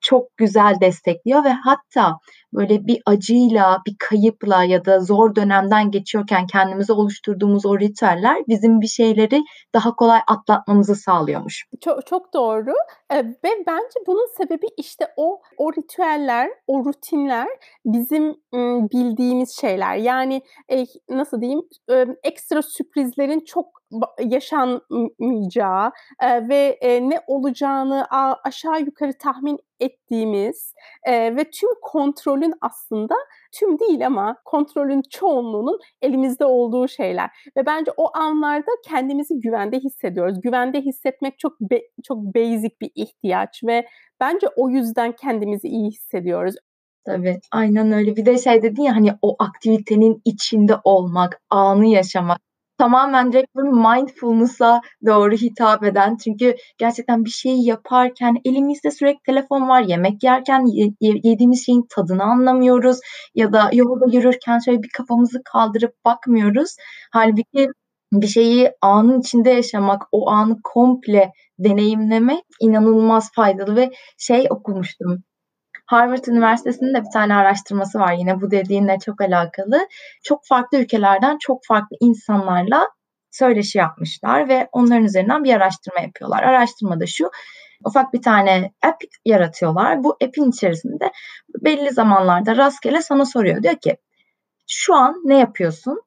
çok 0.01 0.37
güzel 0.37 0.75
destekliyor 0.81 1.45
ve 1.45 1.53
hatta 1.53 2.19
böyle 2.53 2.87
bir 2.87 3.03
acıyla, 3.07 3.79
bir 3.87 3.97
kayıpla 3.99 4.65
ya 4.65 4.85
da 4.85 5.01
zor 5.01 5.35
dönemden 5.35 5.91
geçiyorken 5.91 6.47
kendimize 6.47 6.93
oluşturduğumuz 6.93 7.67
o 7.67 7.79
ritüeller 7.81 8.37
bizim 8.49 8.81
bir 8.81 8.87
şeyleri 8.87 9.43
daha 9.75 9.95
kolay 9.97 10.21
atlatmamızı 10.27 10.95
sağlıyormuş. 10.95 11.67
Çok 11.81 12.07
çok 12.07 12.35
doğru. 12.35 12.73
Ve 13.13 13.65
bence 13.67 14.01
bunun 14.07 14.27
sebebi 14.37 14.67
işte 14.77 15.09
o 15.17 15.41
o 15.57 15.73
ritüeller, 15.73 16.51
o 16.67 16.85
rutinler 16.85 17.49
bizim 17.85 18.35
bildiğimiz 18.93 19.61
şeyler. 19.61 19.97
Yani 19.97 20.43
e, 20.73 20.85
nasıl 21.09 21.41
diyeyim? 21.41 21.63
Ekstra 22.23 22.63
sürprizlerin 22.63 23.41
çok 23.41 23.67
yaşanmayacağı 24.21 25.93
ve 26.23 26.79
ne 27.03 27.21
olacağını 27.27 28.07
aşağı 28.45 28.81
yukarı 28.81 29.19
tahmin 29.19 29.59
ettiğimiz 29.81 30.75
ve 31.09 31.51
tüm 31.51 31.71
kontrolün 31.83 32.55
aslında 32.61 33.15
tüm 33.59 33.79
değil 33.79 34.07
ama 34.07 34.37
kontrolün 34.45 35.03
çoğunluğunun 35.11 35.79
elimizde 36.03 36.45
olduğu 36.45 36.89
şeyler 36.89 37.31
ve 37.57 37.67
bence 37.67 37.91
o 37.97 38.17
anlarda 38.19 38.71
kendimizi 38.89 39.41
güvende 39.41 39.79
hissediyoruz. 39.79 40.41
Güvende 40.41 40.81
hissetmek 40.81 41.39
çok 41.39 41.61
be, 41.61 41.81
çok 42.05 42.19
basic 42.19 42.71
bir 42.81 42.91
ihtiyaç 42.95 43.65
ve 43.65 43.87
bence 44.21 44.47
o 44.57 44.69
yüzden 44.69 45.13
kendimizi 45.13 45.69
iyi 45.69 45.91
hissediyoruz. 45.91 46.55
Tabii 47.07 47.41
aynen 47.53 47.93
öyle. 47.93 48.17
Bir 48.17 48.27
de 48.27 48.39
şey 48.39 48.63
dedin 48.63 48.83
ya 48.83 48.97
hani 48.97 49.13
o 49.23 49.37
aktivitenin 49.39 50.23
içinde 50.25 50.75
olmak, 50.85 51.41
anı 51.51 51.87
yaşamak 51.87 52.41
tamamen 52.79 53.33
direkt 53.33 53.55
böyle 53.57 53.71
mindfulness'a 53.71 54.81
doğru 55.07 55.33
hitap 55.35 55.85
eden 55.85 56.17
çünkü 56.25 56.55
gerçekten 56.79 57.25
bir 57.25 57.31
şeyi 57.31 57.67
yaparken 57.69 58.37
elimizde 58.45 58.91
sürekli 58.91 59.23
telefon 59.27 59.69
var. 59.69 59.81
Yemek 59.83 60.23
yerken 60.23 60.65
ye- 60.67 60.95
yediğimiz 61.01 61.67
şeyin 61.67 61.87
tadını 61.91 62.23
anlamıyoruz 62.23 62.99
ya 63.35 63.53
da 63.53 63.71
yolda 63.73 64.07
yürürken 64.17 64.59
şöyle 64.59 64.83
bir 64.83 64.91
kafamızı 64.97 65.43
kaldırıp 65.53 65.95
bakmıyoruz. 66.05 66.77
Halbuki 67.13 67.69
bir 68.13 68.27
şeyi 68.27 68.73
anın 68.83 69.21
içinde 69.21 69.51
yaşamak, 69.51 70.03
o 70.13 70.31
anı 70.31 70.57
komple 70.65 71.33
deneyimlemek 71.59 72.45
inanılmaz 72.61 73.31
faydalı 73.35 73.77
ve 73.77 73.91
şey 74.19 74.47
okumuştum. 74.51 75.23
Harvard 75.87 76.25
Üniversitesi'nin 76.25 76.95
de 76.95 77.01
bir 77.05 77.11
tane 77.13 77.35
araştırması 77.35 77.99
var 77.99 78.13
yine 78.13 78.41
bu 78.41 78.51
dediğinle 78.51 78.99
çok 79.05 79.21
alakalı. 79.21 79.89
Çok 80.23 80.47
farklı 80.47 80.79
ülkelerden 80.79 81.39
çok 81.41 81.65
farklı 81.65 81.97
insanlarla 82.01 82.89
söyleşi 83.31 83.79
yapmışlar 83.79 84.49
ve 84.49 84.69
onların 84.73 85.05
üzerinden 85.05 85.45
bir 85.45 85.55
araştırma 85.55 86.01
yapıyorlar. 86.01 86.43
Araştırmada 86.43 87.07
şu, 87.07 87.31
ufak 87.85 88.13
bir 88.13 88.23
tane 88.23 88.73
app 88.83 89.03
yaratıyorlar. 89.25 90.05
Bu 90.05 90.17
app'in 90.25 90.51
içerisinde 90.51 91.13
belli 91.65 91.91
zamanlarda 91.91 92.57
rastgele 92.57 93.03
sana 93.03 93.25
soruyor. 93.25 93.63
Diyor 93.63 93.77
ki 93.77 93.97
şu 94.69 94.95
an 94.95 95.23
ne 95.25 95.39
yapıyorsun? 95.39 96.06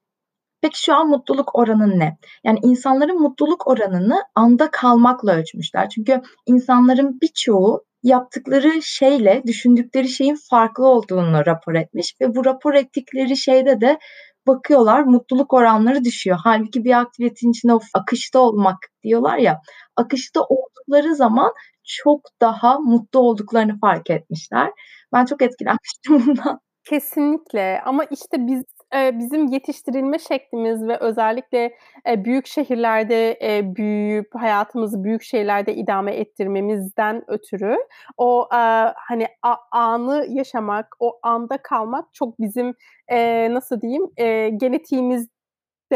Peki 0.62 0.84
şu 0.84 0.96
an 0.96 1.10
mutluluk 1.10 1.56
oranın 1.56 2.00
ne? 2.00 2.18
Yani 2.44 2.60
insanların 2.64 3.22
mutluluk 3.22 3.68
oranını 3.68 4.24
anda 4.36 4.72
kalmakla 4.72 5.36
ölçmüşler. 5.36 5.90
Çünkü 5.90 6.22
insanların 6.46 7.22
birçoğu 7.22 7.84
yaptıkları 8.04 8.82
şeyle 8.82 9.44
düşündükleri 9.48 10.10
şeyin 10.10 10.38
farklı 10.50 10.88
olduğunu 10.88 11.46
rapor 11.46 11.76
etmiş 11.76 12.16
ve 12.22 12.36
bu 12.36 12.46
rapor 12.46 12.74
ettikleri 12.74 13.38
şeyde 13.38 13.82
de 13.82 14.00
bakıyorlar 14.48 15.04
mutluluk 15.04 15.54
oranları 15.54 16.04
düşüyor. 16.04 16.38
Halbuki 16.44 16.84
bir 16.84 17.00
aktivitenin 17.00 17.52
içinde 17.52 17.74
o 17.74 17.80
akışta 17.94 18.40
olmak 18.40 18.78
diyorlar 19.04 19.38
ya 19.38 19.62
akışta 19.96 20.42
oldukları 20.42 21.16
zaman 21.16 21.54
çok 21.84 22.22
daha 22.42 22.80
mutlu 22.80 23.20
olduklarını 23.20 23.80
fark 23.80 24.10
etmişler. 24.10 24.72
Ben 25.14 25.26
çok 25.26 25.42
etkilenmiştim 25.42 26.26
bundan. 26.28 26.60
Kesinlikle 26.84 27.82
ama 27.86 28.04
işte 28.04 28.38
biz 28.48 28.64
Eee, 28.94 29.12
bizim 29.20 29.48
yetiştirilme 29.48 30.20
şeklimiz 30.20 30.88
ve 30.88 30.98
özellikle, 31.00 31.76
eee, 32.08 32.26
büyük 32.26 32.48
şehirlerde, 32.48 33.38
eee, 33.42 33.76
büyüyüp 33.76 34.36
hayatımızı 34.36 35.04
büyük 35.04 35.24
şehirlerde 35.24 35.76
idame 35.76 36.12
ettirmemizden 36.16 37.24
ötürü 37.28 37.78
o, 38.18 38.48
eee, 38.54 38.58
hani, 39.08 39.28
a 39.44 39.56
anı 39.72 40.26
yaşamak, 40.30 40.96
o 41.00 41.20
anda 41.24 41.58
kalmak 41.58 42.14
çok 42.14 42.40
bizim, 42.40 42.74
eee, 43.12 43.54
nasıl 43.54 43.82
diyeyim, 43.82 44.04
eee, 44.18 44.50
genetiğimizde 44.50 45.30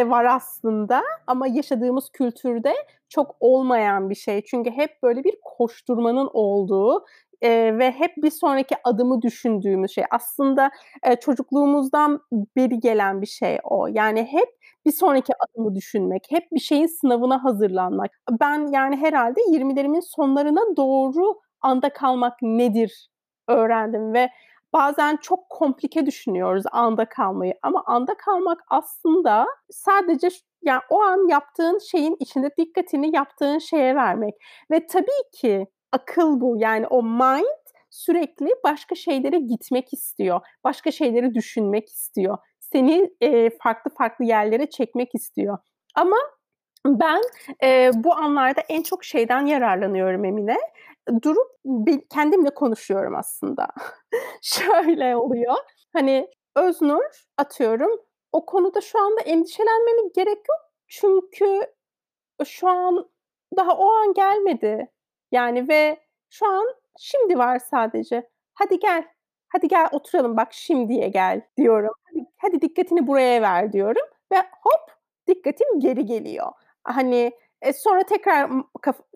var 0.09 0.25
aslında 0.25 1.03
ama 1.27 1.47
yaşadığımız 1.47 2.09
kültürde 2.09 2.73
çok 3.09 3.35
olmayan 3.39 4.09
bir 4.09 4.15
şey. 4.15 4.41
Çünkü 4.45 4.71
hep 4.71 5.03
böyle 5.03 5.23
bir 5.23 5.35
koşturmanın 5.43 6.29
olduğu, 6.33 7.05
eee, 7.43 7.77
ve 7.79 7.91
hep 7.91 8.11
bir 8.17 8.31
sonraki 8.31 8.75
adımı 8.83 9.21
düşündüğümüz 9.21 9.91
şey. 9.91 10.03
Aslında, 10.11 10.71
eee, 11.05 11.15
çocukluğumuzdan 11.21 12.19
beri 12.57 12.79
gelen 12.79 13.21
bir 13.21 13.27
şey 13.27 13.59
o. 13.63 13.87
Yani 13.87 14.23
hep 14.31 14.49
bir 14.85 14.91
sonraki 14.91 15.33
adımı 15.39 15.75
düşünmek, 15.75 16.25
hep 16.29 16.43
bir 16.53 16.59
şeyin 16.59 16.87
sınavına 16.87 17.43
hazırlanmak. 17.43 18.11
Ben, 18.41 18.67
yani, 18.73 18.95
herhâlde 18.97 19.39
20'lerimin 19.51 19.99
sonlarına 19.99 20.61
doğru 20.77 21.39
anda 21.61 21.89
kalmak 21.93 22.33
nedir 22.41 23.09
öğrendim 23.47 24.13
ve 24.13 24.29
bazen 24.73 25.17
çok 25.17 25.49
komplike 25.49 26.05
düşünüyoruz 26.05 26.63
anda 26.71 27.05
kalmayı 27.05 27.53
ama 27.63 27.83
anda 27.85 28.13
kalmak 28.17 28.59
aslında 28.69 29.47
sadece 29.71 30.29
yani, 30.63 30.81
o 30.89 31.01
an 31.01 31.27
yaptığın 31.29 31.79
şeyin 31.91 32.15
içinde 32.19 32.49
dikkatini 32.57 33.15
yaptığın 33.15 33.57
şeye 33.57 33.95
vermek 33.95 34.33
ve 34.71 34.87
tabii 34.87 35.31
ki 35.33 35.67
akıl 35.93 36.41
bu. 36.41 36.55
Yani 36.59 36.87
o 36.87 37.03
mind 37.03 37.45
sürekli 37.91 38.49
başka 38.65 38.95
şeylere 38.95 39.39
gitmek 39.39 39.93
istiyor. 39.93 40.41
Başka 40.65 40.91
şeyleri 40.91 41.35
düşünmek 41.35 41.89
istiyor. 41.89 42.37
Seni, 42.59 43.11
eee, 43.21 43.51
farklı 43.63 43.91
farklı 43.97 44.25
yerlere 44.25 44.69
çekmek 44.69 45.15
istiyor. 45.15 45.59
Ama 45.95 46.17
Ben 46.87 47.21
e, 47.63 47.91
bu 47.95 48.13
anlarda 48.15 48.61
en 48.69 48.83
çok 48.83 49.03
şeyden 49.03 49.45
yararlanıyorum 49.45 50.25
Emine. 50.25 50.57
Durup 51.23 51.51
kendimle 52.09 52.49
konuşuyorum 52.53 53.15
aslında. 53.15 53.67
Şöyle 54.41 55.15
oluyor. 55.15 55.55
Hani 55.93 56.29
Öznur 56.55 57.03
atıyorum 57.37 57.99
o 58.31 58.45
konuda 58.45 58.81
şu 58.81 58.99
anda 58.99 59.21
endişelenmene 59.21 60.09
gerek 60.15 60.37
yok. 60.37 60.59
Çünkü 60.87 61.61
şu 62.45 62.67
an 62.69 63.09
daha 63.57 63.77
o 63.77 63.91
an 63.93 64.13
gelmedi. 64.13 64.87
Yani 65.33 65.69
ve 65.69 65.99
şu 66.29 66.47
an 66.47 66.65
şimdi 66.99 67.37
var 67.37 67.59
sadece. 67.59 68.29
Hadi 68.53 68.79
gel. 68.79 69.05
Hadi 69.49 69.67
gel 69.67 69.89
oturalım 69.91 70.37
bak 70.37 70.53
şimdiye 70.53 71.07
gel 71.09 71.41
diyorum. 71.57 71.93
Hadi, 72.03 72.25
hadi 72.37 72.61
dikkatini 72.61 73.07
buraya 73.07 73.41
ver 73.41 73.73
diyorum 73.73 74.07
ve 74.33 74.37
hop 74.37 74.91
dikkatim 75.27 75.79
geri 75.79 76.05
geliyor. 76.05 76.51
Hani 76.83 77.31
e, 77.61 77.73
sonra 77.73 78.03
tekrar 78.03 78.51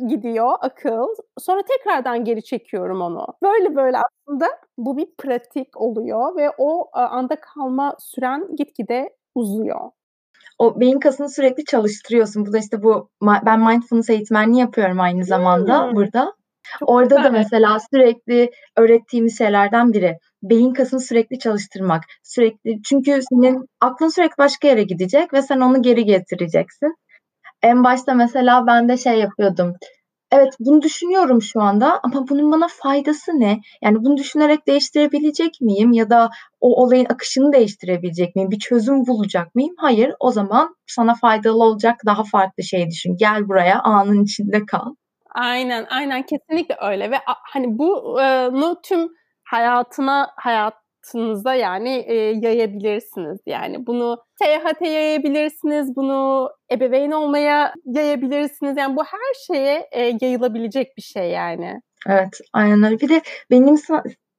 gidiyor 0.08 0.54
akıl. 0.62 1.08
Sonra 1.40 1.62
tekrardan 1.62 2.26
geri 2.26 2.44
çekiyorum 2.44 3.02
onu. 3.02 3.28
Böyle 3.44 3.76
böyle 3.76 3.98
aslında 3.98 4.48
bu 4.78 4.98
bir 4.98 5.16
pratik 5.18 5.82
oluyor 5.82 6.36
ve 6.36 6.52
o 6.58 6.90
anda 6.94 7.36
kalma 7.36 7.96
süren 8.00 8.56
gitgide 8.56 9.16
uzuyor 9.36 9.92
o 10.60 10.80
beyin 10.80 11.00
kasını 11.00 11.30
sürekli 11.30 11.66
çalıştırıyorsun. 11.66 12.46
Bu 12.46 12.54
da 12.54 12.58
işte 12.58 12.84
bu 12.84 13.10
ben 13.22 13.60
mindfulness 13.60 14.10
eğitmenliği 14.10 14.62
yapıyorum 14.62 15.00
aynı 15.00 15.24
zamanda 15.24 15.88
hmm. 15.88 15.96
burada. 15.96 16.34
Çok 16.80 16.90
Orada 16.90 17.16
güzel. 17.16 17.24
da 17.24 17.30
mesela 17.30 17.78
sürekli 17.92 18.52
öğrettiğimiz 18.78 19.38
şeylerden 19.38 19.94
biri 19.94 20.18
beyin 20.44 20.74
kasını 20.74 21.00
sürekli 21.00 21.40
çalıştırmak. 21.40 22.04
Sürekli 22.24 22.82
çünkü 22.84 23.20
senin 23.30 23.66
aklın 23.82 24.10
sürekli 24.10 24.38
başka 24.38 24.68
yere 24.68 24.84
gidecek 24.84 25.34
ve 25.34 25.42
sen 25.42 25.60
onu 25.60 25.82
geri 25.82 26.06
getireceksin. 26.06 26.96
En 27.62 27.84
başta 27.84 28.14
mesela 28.14 28.68
ben 28.68 28.90
de 28.90 28.98
şey 28.98 29.20
yapıyordum. 29.20 29.74
Evet 30.32 30.54
bunu 30.60 30.82
düşünüyorum 30.82 31.42
şu 31.42 31.62
anda 31.62 32.00
ama 32.04 32.28
bunun 32.28 32.52
bana 32.52 32.68
faydası 32.68 33.32
ne? 33.32 33.60
Yani 33.82 33.98
bunu 34.04 34.18
düşünerek 34.18 34.68
değiştirebilecek 34.68 35.62
miyim 35.62 35.92
ya 35.92 36.10
da 36.10 36.30
o 36.62 36.84
olayın 36.84 37.06
akışını 37.06 37.54
değiştirebilecek 37.54 38.36
miyim? 38.36 38.52
Bir 38.52 38.60
çözüm 38.60 39.08
bulacak 39.08 39.56
mıyım? 39.56 39.76
Hayır. 39.78 40.14
O 40.20 40.32
zaman 40.32 40.76
sana 40.88 41.16
faydalı 41.16 41.64
olacak 41.64 41.96
daha 42.06 42.24
farklı 42.24 42.64
şey 42.64 42.88
düşün. 42.90 43.16
Gel 43.20 43.48
buraya 43.48 43.82
anın 43.82 44.24
içinde 44.24 44.66
kal. 44.66 44.96
Aynen, 45.36 45.86
aynen 45.90 46.24
kesinlikle 46.26 46.76
öyle 46.82 47.12
ve 47.12 47.16
hani 47.26 47.78
bu 47.78 48.22
e, 48.22 48.50
tüm 48.84 49.10
hayatına 49.44 50.30
hayat 50.36 50.74
hayatınıza 51.08 51.56
yani 51.56 52.06
e, 52.08 52.14
yayabilirsiniz. 52.16 53.40
Yani 53.46 53.88
bunu 53.88 54.18
seyahate 54.44 54.88
yayabilirsiniz, 54.88 55.96
bunu 55.96 56.50
ebeveyn 56.72 57.12
olmaya 57.12 57.74
yayabilirsiniz. 57.86 58.78
Yani 58.78 58.96
bu 58.96 59.04
her 59.04 59.34
şeye 59.48 59.88
e, 59.92 60.18
yayılabilecek 60.22 60.98
bir 60.98 61.02
şey 61.02 61.30
yani. 61.30 61.82
Evet, 62.08 62.40
aynen 62.54 62.84
öyle. 62.84 63.00
Bir 63.00 63.10
de 63.10 63.22
benim 63.52 63.78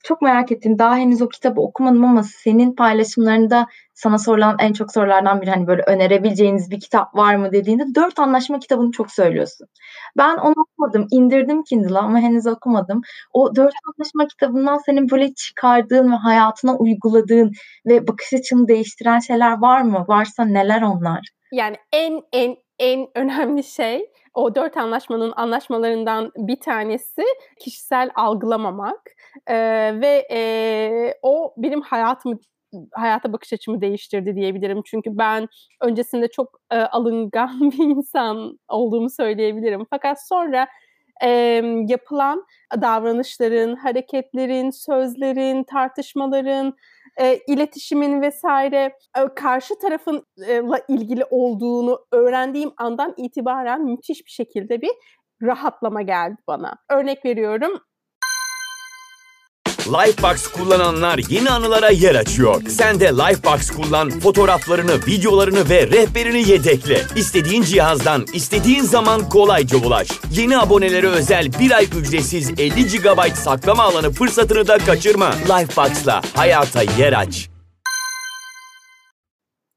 çok 0.03 0.23
merak 0.23 0.53
ettim. 0.53 0.79
Daha 0.79 0.97
henüz 0.97 1.23
o 1.23 1.29
kitabı 1.29 1.61
okumadım 1.61 2.05
ama 2.05 2.23
senin 2.23 2.75
paylaşımlarında 2.75 3.67
sana 3.95 4.19
sorulan 4.19 4.57
en 4.61 4.73
çok 4.73 4.93
sorulardan 4.93 5.41
biri 5.41 5.51
hani 5.51 5.67
böyle 5.67 5.83
önerebileceğiniz 5.83 6.71
bir 6.71 6.81
kitap 6.81 7.15
var 7.15 7.37
mı 7.37 7.53
dediğinde 7.53 7.85
dört 7.95 8.19
anlaşma 8.19 8.59
kitabını 8.59 8.91
çok 8.91 9.11
söylüyorsun. 9.11 9.67
Ben 10.17 10.37
onu 10.37 10.55
okumadım. 10.57 11.07
indirdim 11.11 11.63
Kindle'a 11.63 12.03
ama 12.03 12.19
henüz 12.19 12.47
okumadım. 12.47 13.01
O 13.33 13.57
dört 13.57 13.75
anlaşma 13.87 14.27
kitabından 14.27 14.79
senin 14.79 15.11
böyle 15.11 15.35
çıkardığın 15.35 16.13
ve 16.13 16.17
hayatına 16.17 16.77
uyguladığın 16.77 17.53
ve 17.87 18.09
bakış 18.09 18.33
açını 18.33 18.69
değiştiren 18.69 19.19
şeyler 19.19 19.59
var 19.61 19.83
mı? 19.83 20.05
Varsa 20.09 20.45
neler 20.45 20.83
onlar? 20.83 21.21
Yani 21.53 21.77
en 21.93 22.21
en 22.33 22.57
en 22.79 23.09
önemli 23.15 23.65
şey 23.65 24.11
o 24.35 24.55
dört 24.55 24.77
anlaşmanın 24.77 25.33
anlaşmalarından 25.37 26.33
bir 26.37 26.61
tanesi 26.61 27.23
kişisel 27.61 28.11
algılamamak 28.15 29.11
ee, 29.47 30.01
ve 30.01 30.27
e, 30.31 31.15
o 31.23 31.55
benim 31.57 31.81
hayatımı 31.81 32.39
hayata 32.93 33.33
bakış 33.33 33.53
açımı 33.53 33.81
değiştirdi 33.81 34.37
diyebilirim. 34.37 34.83
Çünkü 34.87 35.19
ben 35.19 35.49
öncesinde 35.81 36.29
çok 36.29 36.61
e, 36.71 36.77
alıngan 36.77 37.61
bir 37.71 37.85
insan 37.85 38.59
olduğumu 38.69 39.11
söyleyebilirim. 39.11 39.87
Fakat 39.91 40.29
sonra 40.29 40.67
e, 41.25 41.29
yapılan 41.89 42.45
davranışların, 42.81 43.77
hareketlerin, 43.77 44.71
sözlerin, 44.71 45.65
tartışmaların, 45.65 46.75
e, 47.21 47.39
iletişimin 47.47 48.23
vesaire 48.23 48.97
e, 49.17 49.35
karşı 49.37 49.79
tarafınla 49.79 50.81
ilgili 50.89 51.25
olduğunu 51.31 51.99
öğrendiğim 52.13 52.73
andan 52.77 53.15
itibaren 53.17 53.85
müthiş 53.85 54.27
bir 54.27 54.31
şekilde 54.31 54.83
bir 54.83 54.91
rahatlama 55.43 56.03
geldi 56.03 56.37
bana. 56.47 56.77
Örnek 56.91 57.25
veriyorum 57.25 57.81
Lifebox 59.89 60.47
kullananlar 60.47 61.21
yeni 61.29 61.51
anılara 61.51 61.91
yer 61.91 62.15
açıyor. 62.15 62.63
Sen 62.69 63.01
de 63.01 63.05
Lifebox 63.05 63.71
kullan, 63.71 64.11
fotoğraflarını, 64.11 64.93
videolarını 65.07 65.71
ve 65.71 65.87
rehberini 65.87 66.51
yedekle. 66.51 67.01
İstediğin 67.17 67.63
cihazdan, 67.63 68.25
istediğin 68.35 68.83
zaman 68.83 69.29
kolayca 69.29 69.87
ulaş. 69.87 70.09
Yeni 70.33 70.59
abonelere 70.59 71.07
özel 71.07 71.47
bir 71.61 71.71
ay 71.71 71.85
ücretsiz 71.85 72.51
50 72.51 72.87
GB 72.87 73.35
saklama 73.35 73.83
alanı 73.83 74.11
fırsatını 74.11 74.69
da 74.69 74.79
kaçırma. 74.79 75.31
Lifebox'la 75.31 76.23
hayata 76.37 76.83
yer 76.83 77.13
aç. 77.13 77.51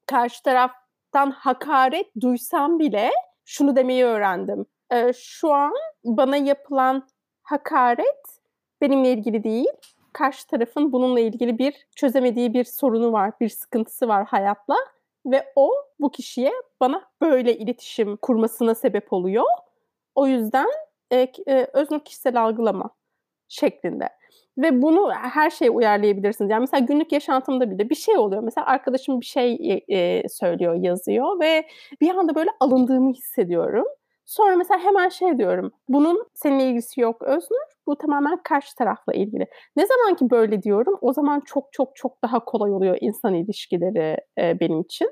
Karşı 0.07 0.43
taraftan 0.43 1.31
hakaret 1.31 2.07
duysam 2.21 2.79
bile 2.79 3.11
şunu 3.45 3.75
demeyi 3.75 4.05
öğrendim. 4.05 4.65
Ee, 4.93 5.11
şu 5.19 5.53
an 5.53 5.73
bana 6.03 6.37
yapılan 6.37 7.07
hakaret 7.43 8.41
benimle 8.81 9.11
ilgili 9.11 9.43
değil 9.43 9.67
karşı 10.13 10.47
tarafın 10.47 10.91
bununla 10.91 11.19
ilgili 11.19 11.59
bir 11.59 11.87
çözemediği 11.95 12.53
bir 12.53 12.63
sorunu 12.63 13.11
var, 13.11 13.31
bir 13.41 13.49
sıkıntısı 13.49 14.07
var 14.07 14.25
hayatla 14.25 14.75
ve 15.25 15.53
o 15.55 15.71
bu 15.99 16.11
kişiye 16.11 16.51
bana 16.79 17.05
böyle 17.21 17.57
iletişim 17.57 18.17
kurmasına 18.17 18.75
sebep 18.75 19.13
oluyor. 19.13 19.45
O 20.15 20.27
yüzden 20.27 20.67
e, 21.11 21.27
e, 21.47 21.67
öznur 21.73 21.99
kişisel 21.99 22.41
algılama 22.41 22.89
şeklinde. 23.47 24.09
Ve 24.57 24.81
bunu 24.81 25.11
her 25.11 25.49
şeye 25.49 25.71
uyarlayabilirsiniz. 25.71 26.51
Yani 26.51 26.61
mesela 26.61 26.85
günlük 26.85 27.11
yaşantımda 27.11 27.71
bile 27.71 27.89
bir 27.89 27.95
şey 27.95 28.17
oluyor. 28.17 28.43
Mesela 28.43 28.67
arkadaşım 28.67 29.21
bir 29.21 29.25
şey 29.25 29.83
e, 29.89 30.29
söylüyor, 30.29 30.75
yazıyor 30.75 31.39
ve 31.39 31.67
bir 32.01 32.09
anda 32.09 32.35
böyle 32.35 32.49
alındığımı 32.59 33.11
hissediyorum. 33.13 33.85
Sonra 34.25 34.55
mesela 34.55 34.79
hemen 34.79 35.09
şey 35.09 35.37
diyorum. 35.37 35.71
Bunun 35.89 36.25
seninle 36.33 36.69
ilgisi 36.69 37.01
yok 37.01 37.21
Öznur. 37.21 37.71
Bu 37.87 37.97
tamamen 37.97 38.37
karşı 38.43 38.75
tarafla 38.75 39.13
ilgili. 39.13 39.47
Ne 39.75 39.85
zaman 39.85 40.15
ki 40.15 40.29
böyle 40.29 40.63
diyorum 40.63 40.97
o 41.01 41.13
zaman 41.13 41.41
çok 41.45 41.73
çok 41.73 41.95
çok 41.95 42.23
daha 42.23 42.45
kolay 42.45 42.71
oluyor 42.71 42.97
insan 43.01 43.33
ilişkileri 43.33 44.17
e, 44.39 44.59
benim 44.59 44.81
için. 44.81 45.09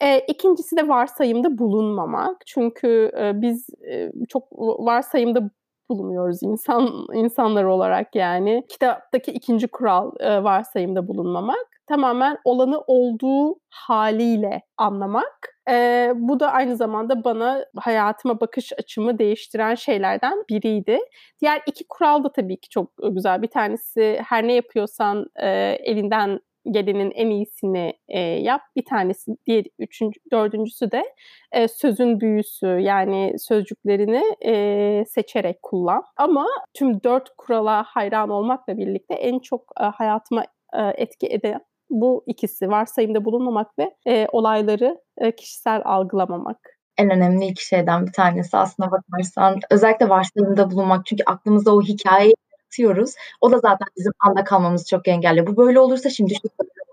E, 0.00 0.20
ikincisi 0.20 0.76
de 0.76 0.88
varsayımda 0.88 1.58
bulunmamak. 1.58 2.42
Çünkü 2.46 3.10
e, 3.18 3.42
biz 3.42 3.66
e, 3.90 4.12
çok 4.28 4.52
varsayımda 4.58 5.50
bulunuyoruz 5.88 6.42
insan 6.42 7.06
insanlar 7.14 7.64
olarak 7.64 8.14
yani. 8.14 8.64
Kitaptaki 8.68 9.30
ikinci 9.32 9.68
kural 9.68 10.12
e, 10.20 10.44
varsayımda 10.44 11.08
bulunmamak. 11.08 11.66
Tamamen 11.86 12.38
olanı 12.44 12.80
olduğu 12.86 13.54
haliyle 13.70 14.62
anlamak 14.76 15.58
e, 15.70 16.12
bu 16.14 16.40
da 16.40 16.52
aynı 16.52 16.76
zamanda 16.76 17.24
bana 17.24 17.64
hayatıma 17.76 18.40
bakış 18.40 18.72
açımı 18.78 19.18
değiştiren 19.18 19.74
şeylerden 19.74 20.44
biriydi. 20.50 20.98
Diğer 21.40 21.62
iki 21.66 21.84
kural 21.88 22.24
da 22.24 22.32
tabii 22.32 22.60
ki 22.60 22.68
çok 22.68 22.90
güzel. 23.12 23.42
Bir 23.42 23.50
tanesi 23.50 24.20
her 24.28 24.46
ne 24.46 24.52
yapıyorsan 24.52 25.26
e, 25.36 25.48
elinden 25.84 26.40
gelenin 26.70 27.10
en 27.10 27.30
iyisini 27.30 27.92
e, 28.08 28.20
yap. 28.20 28.60
Bir 28.76 28.84
tanesi, 28.84 29.32
diğer 29.46 29.64
üçüncü, 29.78 30.20
dördüncüsü 30.32 30.90
de 30.90 31.04
e, 31.52 31.68
sözün 31.68 32.20
büyüsü 32.20 32.66
yani 32.66 33.34
sözcüklerini 33.38 34.22
e, 34.46 35.04
seçerek 35.04 35.62
kullan. 35.62 36.02
Ama 36.16 36.46
tüm 36.74 37.02
dört 37.02 37.28
kurala 37.38 37.82
hayran 37.82 38.30
olmakla 38.30 38.78
birlikte 38.78 39.14
en 39.14 39.38
çok 39.38 39.62
e, 39.80 39.84
hayatıma 39.84 40.44
e, 40.72 40.82
etki 40.96 41.26
eden 41.26 41.60
bu 41.90 42.24
ikisi 42.26 42.68
varsayımda 42.68 43.24
bulunmamak 43.24 43.78
ve 43.78 43.94
e, 44.06 44.26
olayları 44.32 45.00
e, 45.18 45.36
kişisel 45.36 45.82
algılamamak. 45.84 46.58
En 46.98 47.10
önemli 47.10 47.46
iki 47.46 47.66
şeyden 47.66 48.06
bir 48.06 48.12
tanesi 48.12 48.56
aslında 48.56 48.90
bakarsan 48.90 49.60
özellikle 49.70 50.08
varsayımda 50.08 50.70
bulunmak 50.70 51.06
çünkü 51.06 51.24
aklımızda 51.26 51.74
o 51.74 51.82
hikayeyi 51.82 52.34
yaratıyoruz. 52.68 53.14
O 53.40 53.52
da 53.52 53.58
zaten 53.58 53.88
bizim 53.96 54.12
anda 54.20 54.44
kalmamızı 54.44 54.86
çok 54.86 55.08
engelliyor. 55.08 55.46
Bu 55.46 55.56
böyle 55.56 55.80
olursa 55.80 56.10
şimdi 56.10 56.34
şu 56.34 56.40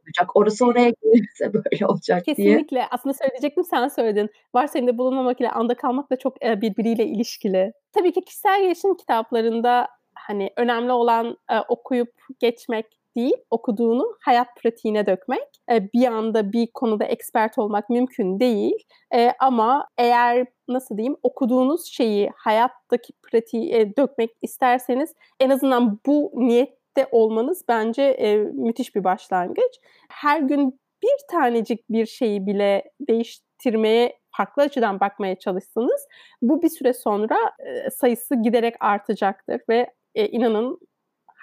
olacak. 0.01 0.35
Orası 0.35 0.65
oraya 0.65 0.93
gelirse 1.03 1.53
böyle 1.53 1.87
olacak 1.87 2.25
Kesinlikle. 2.25 2.43
diye. 2.43 2.53
Kesinlikle. 2.53 2.87
Aslında 2.91 3.13
söyleyecektim 3.13 3.63
sen 3.63 3.87
söyledin. 3.87 4.29
Varsayımda 4.53 4.97
bulunmamak 4.97 5.41
ile 5.41 5.51
anda 5.51 5.73
kalmak 5.73 6.09
da 6.09 6.15
çok 6.15 6.45
e, 6.45 6.61
birbiriyle 6.61 7.05
ilişkili. 7.05 7.73
Tabii 7.93 8.11
ki 8.11 8.21
kişisel 8.21 8.61
gelişim 8.61 8.95
kitaplarında 8.95 9.87
hani 10.13 10.49
önemli 10.57 10.91
olan 10.91 11.37
e, 11.51 11.59
okuyup 11.59 12.13
geçmek 12.39 12.85
değil, 13.15 13.35
okuduğunu 13.51 14.15
hayat 14.21 14.47
pratiğine 14.55 15.05
dökmek. 15.05 15.47
E, 15.71 15.93
bir 15.93 16.07
anda 16.07 16.53
bir 16.53 16.67
konuda 16.73 17.05
expert 17.05 17.57
olmak 17.57 17.89
mümkün 17.89 18.39
değil. 18.39 18.75
E, 19.15 19.31
ama 19.39 19.87
eğer 19.97 20.45
nasıl 20.67 20.97
diyeyim 20.97 21.17
okuduğunuz 21.23 21.85
şeyi 21.85 22.29
hayattaki 22.35 23.13
pratiğe 23.23 23.97
dökmek 23.97 24.31
isterseniz 24.41 25.13
en 25.39 25.49
azından 25.49 25.99
bu 26.05 26.31
niyette 26.35 27.07
olmanız 27.11 27.63
bence 27.67 28.03
e, 28.03 28.37
müthiş 28.37 28.95
bir 28.95 29.03
başlangıç. 29.03 29.79
Her 30.09 30.39
gün 30.39 30.79
bir 31.03 31.27
tanecik 31.31 31.89
bir 31.89 32.05
şeyi 32.05 32.45
bile 32.45 32.83
değiştirmeye 33.07 34.19
farklı 34.37 34.63
açıdan 34.63 34.99
bakmaya 34.99 35.39
çalışsanız 35.39 36.07
bu 36.41 36.61
bir 36.61 36.69
süre 36.69 36.93
sonra 36.93 37.37
e, 37.59 37.89
sayısı 37.89 38.35
giderek 38.35 38.75
artacaktır 38.79 39.61
ve 39.69 39.93
e, 40.15 40.27
inanın 40.27 40.79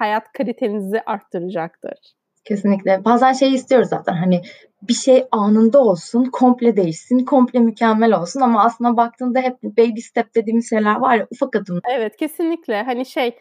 hayat 0.03 0.33
kalitenizi 0.33 1.01
arttıracaktır. 1.07 1.99
Kesinlikle. 2.45 3.05
Bazen 3.05 3.33
şey 3.33 3.55
istiyoruz 3.55 3.89
zaten 3.89 4.13
hani 4.15 4.43
bir 4.83 4.95
şey 4.95 5.27
anında 5.33 5.79
olsun, 5.79 6.25
komple 6.25 6.77
değişsin, 6.77 7.25
komple 7.25 7.59
mükemmel 7.59 8.21
olsun 8.21 8.41
ama 8.41 8.65
aslında 8.65 8.97
baktığında 8.97 9.41
hep 9.41 9.63
baby 9.63 10.01
step 10.01 10.35
dediğimiz 10.35 10.71
şeyler 10.71 10.97
var 10.97 11.17
ya 11.17 11.27
ufak 11.31 11.57
adım. 11.57 11.81
Evet 11.91 12.17
kesinlikle. 12.17 12.83
Hani 12.83 13.07
şey 13.07 13.37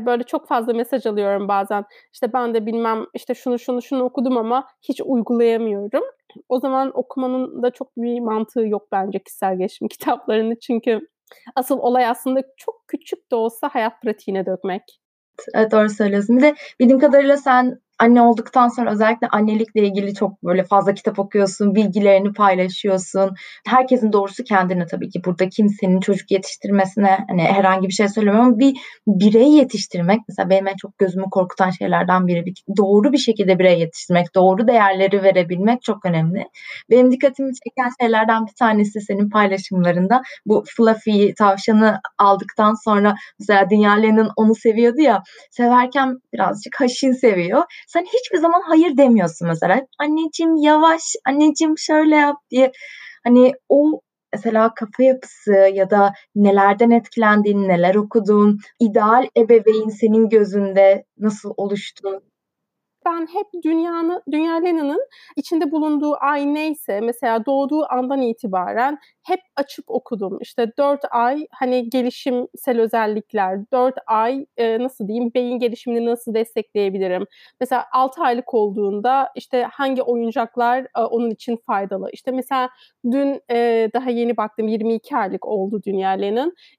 böyle 0.00 0.22
çok 0.22 0.48
fazla 0.48 0.72
mesaj 0.72 1.06
alıyorum 1.06 1.48
bazen. 1.48 1.84
İşte 2.12 2.32
ben 2.32 2.54
de 2.54 2.66
bilmem 2.66 3.06
işte 3.14 3.34
şunu 3.34 3.58
şunu 3.58 3.82
şunu 3.82 4.02
okudum 4.02 4.36
ama 4.36 4.66
hiç 4.88 5.00
uygulayamıyorum. 5.04 6.04
O 6.48 6.60
zaman 6.60 6.90
okumanın 6.94 7.62
da 7.62 7.70
çok 7.70 7.96
bir 7.96 8.20
mantığı 8.20 8.66
yok 8.66 8.88
bence 8.92 9.18
kişisel 9.18 9.58
gelişim 9.58 9.88
kitaplarını. 9.94 10.58
Çünkü 10.58 11.00
asıl 11.56 11.78
olay 11.78 12.06
aslında 12.06 12.42
çok 12.56 12.84
küçük 12.88 13.30
de 13.30 13.36
olsa 13.36 13.68
hayat 13.72 14.02
pratiğine 14.02 14.46
dökmek. 14.46 14.82
Evet 15.54 15.72
doğru 15.72 15.90
söylüyorsun. 15.90 16.36
Bir 16.36 16.42
de 16.42 16.54
bildiğim 16.80 17.00
kadarıyla 17.00 17.36
sen 17.36 17.80
anne 17.98 18.22
olduktan 18.22 18.68
sonra 18.68 18.92
özellikle 18.92 19.28
annelikle 19.28 19.86
ilgili 19.86 20.14
çok 20.14 20.42
böyle 20.42 20.64
fazla 20.64 20.94
kitap 20.94 21.18
okuyorsun, 21.18 21.74
bilgilerini 21.74 22.32
paylaşıyorsun. 22.32 23.34
Herkesin 23.66 24.12
doğrusu 24.12 24.44
kendine 24.44 24.86
tabii 24.86 25.08
ki. 25.08 25.24
Burada 25.24 25.48
kimsenin 25.48 26.00
çocuk 26.00 26.30
yetiştirmesine 26.30 27.18
hani 27.28 27.42
herhangi 27.42 27.88
bir 27.88 27.92
şey 27.92 28.08
söylemiyorum 28.08 28.48
ama 28.48 28.58
bir 28.58 28.76
birey 29.06 29.48
yetiştirmek 29.52 30.20
mesela 30.28 30.50
benim 30.50 30.66
en 30.66 30.76
çok 30.76 30.98
gözümü 30.98 31.24
korkutan 31.30 31.70
şeylerden 31.70 32.26
biri. 32.26 32.46
Bir, 32.46 32.54
doğru 32.76 33.12
bir 33.12 33.18
şekilde 33.18 33.58
birey 33.58 33.80
yetiştirmek, 33.80 34.34
doğru 34.34 34.68
değerleri 34.68 35.22
verebilmek 35.22 35.82
çok 35.82 36.04
önemli. 36.06 36.44
Benim 36.90 37.10
dikkatimi 37.10 37.50
çeken 37.64 37.90
şeylerden 38.00 38.46
bir 38.46 38.54
tanesi 38.58 39.00
senin 39.00 39.30
paylaşımlarında 39.30 40.22
bu 40.46 40.64
Fluffy 40.76 41.34
tavşanı 41.34 42.00
aldıktan 42.18 42.74
sonra 42.84 43.14
mesela 43.40 43.70
Dünya 43.70 43.96
onu 44.36 44.54
seviyordu 44.54 45.00
ya 45.00 45.22
severken 45.50 46.18
birazcık 46.32 46.80
haşin 46.80 47.12
seviyor 47.12 47.62
sen 47.86 48.04
hiçbir 48.04 48.38
zaman 48.38 48.62
hayır 48.66 48.96
demiyorsun 48.96 49.48
mesela. 49.48 49.86
Anneciğim 49.98 50.56
yavaş, 50.56 51.02
anneciğim 51.26 51.78
şöyle 51.78 52.16
yap 52.16 52.36
diye. 52.50 52.72
Hani 53.24 53.52
o 53.68 54.00
mesela 54.32 54.74
kafa 54.74 55.02
yapısı 55.02 55.52
ya 55.52 55.90
da 55.90 56.12
nelerden 56.34 56.90
etkilendiğin, 56.90 57.68
neler 57.68 57.94
okudun, 57.94 58.58
ideal 58.80 59.28
ebeveyn 59.36 59.88
senin 59.88 60.28
gözünde 60.28 61.04
nasıl 61.18 61.54
oluştu? 61.56 62.22
ben 63.06 63.26
hep 63.26 63.46
dünyanın, 63.64 64.22
Dünya 64.32 64.54
Lennon'ın 64.54 65.06
içinde 65.36 65.70
bulunduğu 65.70 66.16
ay 66.20 66.54
neyse 66.54 67.00
mesela 67.00 67.46
doğduğu 67.46 67.92
andan 67.92 68.22
itibaren 68.22 68.98
hep 69.26 69.40
açıp 69.56 69.84
okudum. 69.90 70.38
İşte 70.40 70.72
dört 70.78 71.04
ay 71.10 71.46
hani 71.52 71.90
gelişimsel 71.90 72.80
özellikler, 72.80 73.58
dört 73.72 73.94
ay 74.06 74.46
e, 74.56 74.78
nasıl 74.78 75.08
diyeyim 75.08 75.30
beyin 75.34 75.58
gelişimini 75.58 76.06
nasıl 76.06 76.34
destekleyebilirim? 76.34 77.26
Mesela 77.60 77.84
altı 77.92 78.22
aylık 78.22 78.54
olduğunda 78.54 79.28
işte 79.34 79.62
hangi 79.72 80.02
oyuncaklar 80.02 80.86
e, 80.96 81.00
onun 81.00 81.30
için 81.30 81.56
faydalı? 81.66 82.10
İşte 82.12 82.30
mesela 82.30 82.68
dün 83.10 83.40
e, 83.50 83.90
daha 83.94 84.10
yeni 84.10 84.36
baktım 84.36 84.68
22 84.68 85.16
aylık 85.16 85.46
oldu 85.46 85.80
Dünya. 85.86 86.06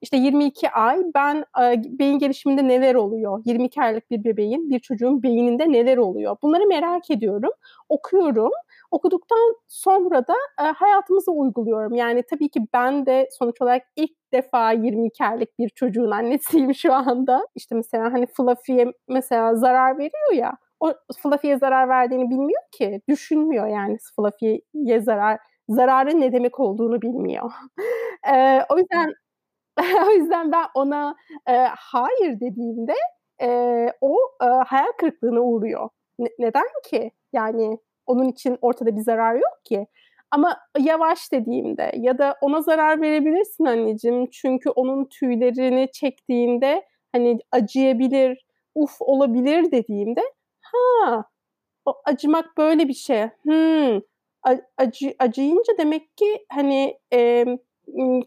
İşte 0.01 0.17
22 0.17 0.69
ay 0.69 0.97
ben 1.15 1.45
e, 1.61 1.81
beyin 1.99 2.19
gelişiminde 2.19 2.67
neler 2.67 2.95
oluyor? 2.95 3.41
22 3.45 3.81
aylık 3.81 4.11
bir 4.11 4.23
bebeğin, 4.23 4.69
bir 4.69 4.79
çocuğun 4.79 5.23
beyninde 5.23 5.71
neler 5.71 5.97
oluyor? 5.97 6.37
Bunları 6.41 6.67
merak 6.67 7.11
ediyorum, 7.11 7.51
okuyorum. 7.89 8.51
Okuduktan 8.91 9.55
sonra 9.67 10.27
da 10.27 10.33
e, 10.61 10.63
hayatımıza 10.63 11.31
uyguluyorum. 11.31 11.93
Yani 11.95 12.23
tabii 12.29 12.49
ki 12.49 12.59
ben 12.73 13.05
de 13.05 13.29
sonuç 13.39 13.61
olarak 13.61 13.83
ilk 13.95 14.11
defa 14.33 14.71
22 14.71 15.25
aylık 15.25 15.59
bir 15.59 15.69
çocuğun 15.69 16.11
annesiyim 16.11 16.73
şu 16.75 16.93
anda. 16.93 17.47
İşte 17.55 17.75
mesela 17.75 18.03
hani 18.13 18.27
Fluffy'ye 18.27 18.93
mesela 19.07 19.55
zarar 19.55 19.97
veriyor 19.97 20.33
ya. 20.33 20.53
O 20.79 20.93
Fluffy'ye 21.23 21.57
zarar 21.57 21.89
verdiğini 21.89 22.29
bilmiyor 22.29 22.61
ki. 22.71 23.01
Düşünmüyor 23.09 23.67
yani 23.67 23.97
Fluffy'ye 24.15 25.01
zarar 25.01 25.39
zararın 25.69 26.21
ne 26.21 26.31
demek 26.33 26.59
olduğunu 26.59 27.01
bilmiyor. 27.01 27.51
e, 28.33 28.61
o 28.69 28.77
yüzden 28.77 29.13
o 30.07 30.11
yüzden 30.11 30.51
ben 30.51 30.65
ona 30.75 31.15
e, 31.49 31.53
hayır 31.77 32.39
dediğimde 32.39 32.93
e, 33.41 33.47
o 34.01 34.17
e, 34.43 34.45
hayal 34.45 34.91
kırıklığına 34.99 35.41
uğruyor. 35.41 35.89
Ne, 36.19 36.29
neden 36.39 36.67
ki? 36.89 37.11
Yani 37.33 37.79
onun 38.07 38.29
için 38.29 38.57
ortada 38.61 38.95
bir 38.95 39.01
zarar 39.01 39.35
yok 39.35 39.65
ki. 39.65 39.87
Ama 40.31 40.57
yavaş 40.79 41.31
dediğimde 41.31 41.91
ya 41.95 42.17
da 42.17 42.35
ona 42.41 42.61
zarar 42.61 43.01
verebilirsin 43.01 43.65
anneciğim 43.65 44.29
çünkü 44.29 44.69
onun 44.69 45.05
tüylerini 45.05 45.89
çektiğinde 45.93 46.85
hani 47.11 47.39
acıyabilir, 47.51 48.45
uf 48.75 49.01
olabilir 49.01 49.71
dediğimde 49.71 50.21
ha 50.61 51.25
o 51.85 51.93
acımak 52.05 52.57
böyle 52.57 52.87
bir 52.87 52.93
şey. 52.93 53.23
Hmm, 53.43 53.99
acı, 54.77 55.15
acıyınca 55.19 55.77
demek 55.77 56.17
ki 56.17 56.45
hani 56.51 56.99
e, 57.13 57.45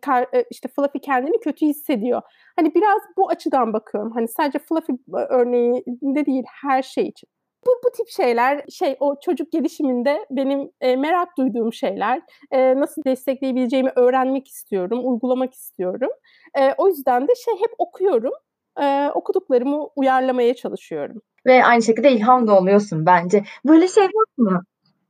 kar, 0.03 0.29
işte 0.51 0.69
Fluffy 0.69 1.01
kendini 1.01 1.41
kötü 1.41 1.67
hissediyor. 1.67 2.23
Hani 2.57 2.75
biraz 2.75 3.01
bu 3.17 3.29
açıdan 3.31 3.73
bakıyorum. 3.73 4.13
Hani 4.13 4.29
sadece 4.29 4.59
Fluffy 4.59 4.99
örneğinde 5.29 6.27
değil 6.27 6.45
her 6.63 6.83
şey 6.83 7.05
için. 7.09 7.29
Bu, 7.67 7.71
bu 7.85 7.91
tip 7.97 8.09
şeyler 8.09 8.65
şey 8.71 8.97
o 9.01 9.17
çocuk 9.25 9.53
gelişiminde 9.53 10.27
benim 10.31 10.71
e, 10.81 10.97
merak 10.97 11.39
duyduğum 11.39 11.73
şeyler. 11.73 12.23
E, 12.51 12.81
nasıl 12.81 13.05
destekleyebileceğimi 13.05 13.93
öğrenmek 13.97 14.49
istiyorum, 14.49 15.01
uygulamak 15.05 15.55
istiyorum. 15.55 16.11
E, 16.59 16.75
o 16.79 16.89
yüzden 16.89 17.29
de 17.29 17.33
şey 17.45 17.55
hep 17.55 17.75
okuyorum. 17.79 18.33
E, 18.81 19.09
okuduklarımı 19.15 19.89
uyarlamaya 19.97 20.55
çalışıyorum. 20.55 21.23
Ve 21.47 21.65
aynı 21.65 21.83
şekilde 21.83 22.13
ilham 22.13 22.47
da 22.47 22.59
oluyorsun 22.59 23.07
bence. 23.07 23.45
Böyle 23.65 23.89
şey 23.89 24.05
var 24.05 24.25
mı? 24.37 24.65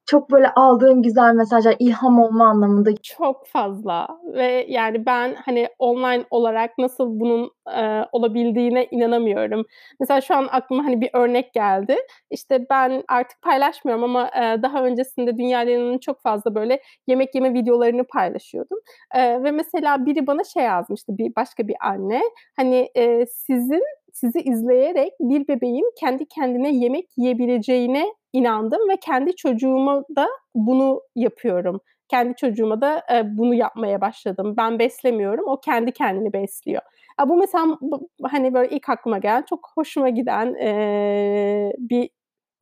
Çok 0.07 0.31
böyle 0.31 0.51
aldığın 0.51 1.03
güzel 1.03 1.35
mesajlar 1.35 1.77
ilham 1.79 2.19
olma 2.19 2.49
anlamında. 2.49 2.91
Çok 3.03 3.47
fazla 3.47 4.09
ve 4.35 4.67
yani 4.69 5.07
ben 5.07 5.35
hani 5.35 5.69
online 5.79 6.25
olarak 6.31 6.71
nasıl 6.79 7.21
bunun 7.21 7.51
e, 7.77 8.05
olabildiğine 8.13 8.87
inanamıyorum. 8.91 9.65
Mesela 10.01 10.21
şu 10.21 10.35
an 10.35 10.49
aklıma 10.51 10.85
hani 10.85 11.01
bir 11.01 11.11
örnek 11.13 11.53
geldi. 11.55 11.97
İşte 12.31 12.67
ben 12.71 13.03
artık 13.09 13.43
paylaşmıyorum 13.43 14.05
ama 14.05 14.29
e, 14.29 14.63
daha 14.63 14.85
öncesinde 14.85 15.39
dünyanın 15.39 15.99
çok 15.99 16.23
fazla 16.23 16.55
böyle 16.55 16.81
yemek 17.07 17.35
yeme 17.35 17.55
videolarını 17.55 18.05
paylaşıyordum. 18.05 18.79
E, 19.15 19.43
ve 19.43 19.51
mesela 19.51 20.07
biri 20.07 20.27
bana 20.27 20.45
şey 20.45 20.65
yazmıştı 20.65 21.19
bir 21.19 21.33
başka 21.37 21.69
bir 21.69 21.77
anne. 21.81 22.21
Hani 22.57 22.89
e, 22.97 23.27
sizin 23.27 23.83
sizi 24.14 24.40
izleyerek 24.40 25.12
bir 25.20 25.49
bebeğin 25.49 25.92
kendi 26.01 26.27
kendine 26.27 26.75
yemek 26.75 27.07
yiyebileceğine 27.16 28.14
inandım 28.33 28.88
ve 28.88 28.96
kendi 28.96 29.37
çocuğuma 29.37 30.05
da 30.16 30.29
bunu 30.55 31.03
yapıyorum. 31.16 31.81
Kendi 32.09 32.37
çocuğuma 32.37 32.81
da 32.81 33.03
e, 33.12 33.38
bunu 33.38 33.55
yapmaya 33.55 34.01
başladım. 34.01 34.55
Ben 34.57 34.79
beslemiyorum, 34.79 35.44
o 35.49 35.61
kendi 35.61 35.92
kendini 35.92 36.33
besliyor. 36.33 36.83
Ya 37.20 37.29
bu 37.29 37.37
mesela 37.37 37.66
bu, 37.81 38.09
hani 38.23 38.55
böyle 38.55 38.77
ilk 38.77 38.88
aklıma 38.88 39.18
gelen 39.18 39.42
çok 39.42 39.70
hoşuma 39.75 40.09
giden 40.09 40.55
e, 40.55 41.73
bir 41.79 42.11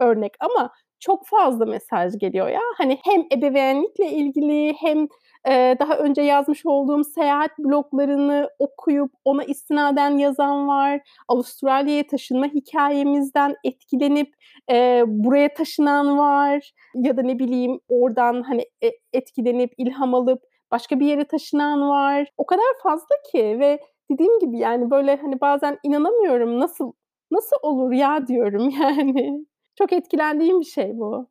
örnek 0.01 0.33
ama 0.41 0.71
çok 1.01 1.27
fazla 1.27 1.67
mesaj 1.67 2.19
geliyor 2.19 2.49
ya. 2.49 2.61
Hani 2.79 2.99
hem 3.05 3.25
ebeveynlikle 3.33 4.11
ilgili 4.13 4.75
hem 4.81 5.09
daha 5.81 5.99
önce 5.99 6.23
yazmış 6.23 6.67
olduğum 6.67 7.05
seyahat 7.05 7.59
bloglarını 7.59 8.51
okuyup 8.59 9.13
ona 9.25 9.45
istinaden 9.45 10.19
yazan 10.19 10.69
var. 10.69 11.01
Avustralya'ya 11.29 12.07
taşınma 12.07 12.47
hikayemizden 12.47 13.55
etkilenip 13.65 14.35
e, 14.71 15.03
buraya 15.07 15.55
taşınan 15.55 16.19
var. 16.19 16.73
Ya 16.95 17.17
da 17.17 17.23
ne 17.23 17.39
bileyim 17.39 17.81
oradan 17.89 18.43
hani 18.43 18.63
e, 18.85 18.91
etkilenip 19.13 19.73
ilham 19.79 20.15
alıp 20.15 20.43
başka 20.71 21.01
bir 21.01 21.07
yere 21.07 21.25
taşınan 21.25 21.89
var. 21.89 22.29
O 22.37 22.47
kadar 22.47 22.67
fazla 22.83 23.17
ki 23.33 23.57
ve 23.61 23.81
dediğim 24.11 24.39
gibi 24.39 24.59
yani 24.59 24.91
böyle 24.91 25.17
hani 25.17 25.41
bazen 25.41 25.79
inanamıyorum 25.83 26.61
nasıl 26.61 26.93
nasıl 27.31 27.57
olur 27.63 27.93
ya 27.93 28.27
diyorum 28.27 28.69
yani. 28.81 29.47
Çok 29.79 29.93
etkilendiğim 29.93 30.61
bir 30.61 30.65
şey 30.65 30.99
bu. 30.99 31.27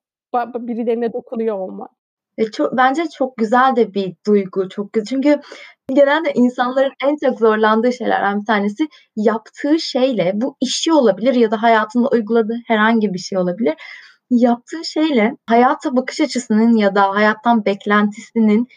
Birilerine 0.55 1.13
dokunuyor 1.13 1.57
olmak. 1.57 1.91
Ve 2.39 2.51
çok 2.51 2.77
bence 2.77 3.03
çok 3.17 3.37
güzel 3.37 3.75
de 3.75 3.93
bir 3.93 4.15
duygu. 4.27 4.69
Çok 4.69 4.93
güzel. 4.93 5.05
Çünkü 5.05 5.41
genelde 5.93 6.33
insanların 6.33 6.93
en 7.03 7.15
çok 7.25 7.39
zorlandığı 7.39 7.93
şeylerden 7.93 8.41
bir 8.41 8.45
tanesi 8.45 8.87
yaptığı 9.15 9.79
şeyle 9.79 10.31
bu 10.35 10.55
işi 10.61 10.93
olabilir 10.93 11.33
ya 11.33 11.51
da 11.51 11.61
hayatında 11.61 12.09
uyguladığı 12.09 12.57
herhangi 12.67 13.13
bir 13.13 13.19
şey 13.19 13.37
olabilir. 13.37 13.73
Yaptığı 14.29 14.85
şeyle 14.85 15.33
hayata 15.45 15.95
bakış 15.95 16.21
açısının 16.21 16.77
ya 16.77 16.95
da 16.95 17.09
hayattan 17.15 17.65
beklentisinin 17.65 18.67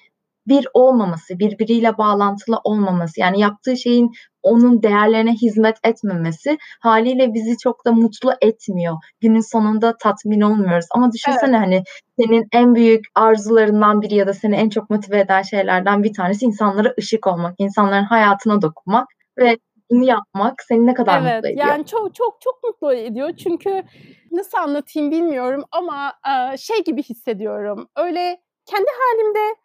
bir 0.49 0.69
olmaması, 0.75 1.39
birbiriyle 1.39 1.99
bağlantılı 1.99 2.61
olmaması, 2.65 3.21
yani 3.21 3.41
yaptığı 3.41 3.77
şeyin 3.77 4.11
onun 4.43 4.83
değerlerine 4.83 5.33
hizmet 5.33 5.77
etmemesi 5.85 6.59
haliyle 6.81 7.35
bizi 7.35 7.59
çok 7.59 7.85
da 7.87 7.93
mutlu 7.93 8.33
etmiyor. 8.41 8.97
Günün 9.21 9.53
sonunda 9.53 9.97
tatmin 9.97 10.41
olmuyoruz. 10.41 10.87
Ama 10.95 11.13
düşünsene 11.13 11.57
evet. 11.57 11.67
hani 11.67 11.83
senin 12.19 12.49
en 12.53 12.75
büyük 12.75 13.05
arzularından 13.15 14.03
biri 14.03 14.15
ya 14.15 14.27
da 14.27 14.35
seni 14.35 14.57
en 14.57 14.69
çok 14.69 14.91
motive 14.91 15.21
eden 15.21 15.43
şeylerden 15.43 16.03
bir 16.03 16.13
tanesi 16.15 16.45
insanlara 16.45 16.95
ışık 16.99 17.27
olmak, 17.27 17.55
insanların 17.59 18.05
hayatına 18.05 18.63
dokunmak 18.63 19.09
ve 19.39 19.59
bunu 19.91 20.05
yapmak 20.05 20.63
seni 20.69 20.87
ne 20.87 20.95
kadar 20.95 21.23
evet, 21.23 21.35
mutlu 21.35 21.49
ediyor? 21.49 21.67
Yani 21.67 21.87
çok 21.87 22.15
çok 22.15 22.41
çok 22.41 22.65
mutlu 22.65 22.95
ediyor. 22.95 23.37
Çünkü 23.37 23.83
nasıl 24.33 24.59
anlatayım 24.59 25.11
bilmiyorum 25.11 25.65
ama 25.73 26.13
şey 26.59 26.85
gibi 26.85 27.03
hissediyorum. 27.03 27.89
Öyle 27.97 28.41
kendi 28.67 28.89
halimde 29.01 29.60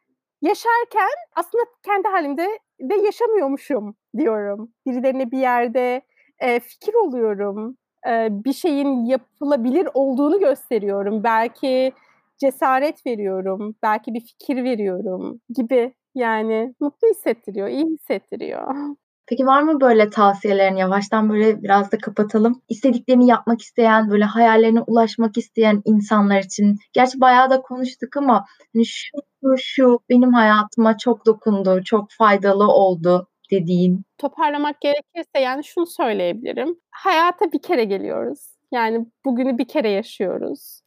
yaşarken 0.47 1.09
aslında 1.35 1.63
kendi 1.85 2.07
halimde 2.07 2.59
de 2.79 2.95
yaşamıyormuşum 2.95 3.95
diyorum. 4.17 4.71
Birilerine 4.85 5.31
bir 5.31 5.37
yerde 5.37 6.01
e, 6.39 6.59
fikir 6.59 6.93
oluyorum. 6.93 7.77
E, 8.07 8.27
bir 8.31 8.53
şeyin 8.53 9.05
yapılabilir 9.05 9.87
olduğunu 9.93 10.39
gösteriyorum. 10.39 11.23
Belki 11.23 11.93
cesaret 12.37 13.05
veriyorum. 13.05 13.75
Belki 13.83 14.13
bir 14.13 14.19
fikir 14.21 14.63
veriyorum 14.63 15.41
gibi. 15.49 15.93
Yani 16.15 16.73
mutlu 16.79 17.07
hissettiriyor, 17.07 17.67
iyi 17.67 17.85
hissettiriyor. 17.85 18.75
Peki 19.27 19.45
var 19.45 19.61
mı 19.61 19.81
böyle 19.81 20.09
tavsiyelerin? 20.09 20.75
Yavaştan 20.75 21.29
böyle 21.29 21.63
biraz 21.63 21.91
da 21.91 21.97
kapatalım. 21.97 22.61
İstediklerini 22.69 23.27
yapmak 23.27 23.61
isteyen, 23.61 24.09
böyle 24.09 24.23
hayallerine 24.23 24.81
ulaşmak 24.81 25.37
isteyen 25.37 25.81
insanlar 25.85 26.39
için. 26.39 26.77
Gerçi 26.93 27.21
bayağı 27.21 27.49
da 27.49 27.61
konuştuk 27.61 28.17
ama 28.17 28.45
hani 28.73 28.85
şu 28.85 29.17
şu 29.57 29.99
benim 30.09 30.33
hayatıma 30.33 30.97
çok 30.97 31.25
dokundu, 31.25 31.83
çok 31.83 32.11
faydalı 32.11 32.67
oldu 32.67 33.27
dediğin. 33.51 34.03
Toparlamak 34.17 34.81
gerekirse 34.81 35.39
yani 35.39 35.63
şunu 35.63 35.85
söyleyebilirim. 35.85 36.75
Hayata 36.91 37.51
bir 37.51 37.61
kere 37.61 37.83
geliyoruz. 37.83 38.39
Yani 38.71 39.05
bugünü 39.25 39.57
bir 39.57 39.67
kere 39.67 39.89
yaşıyoruz. 39.89 40.81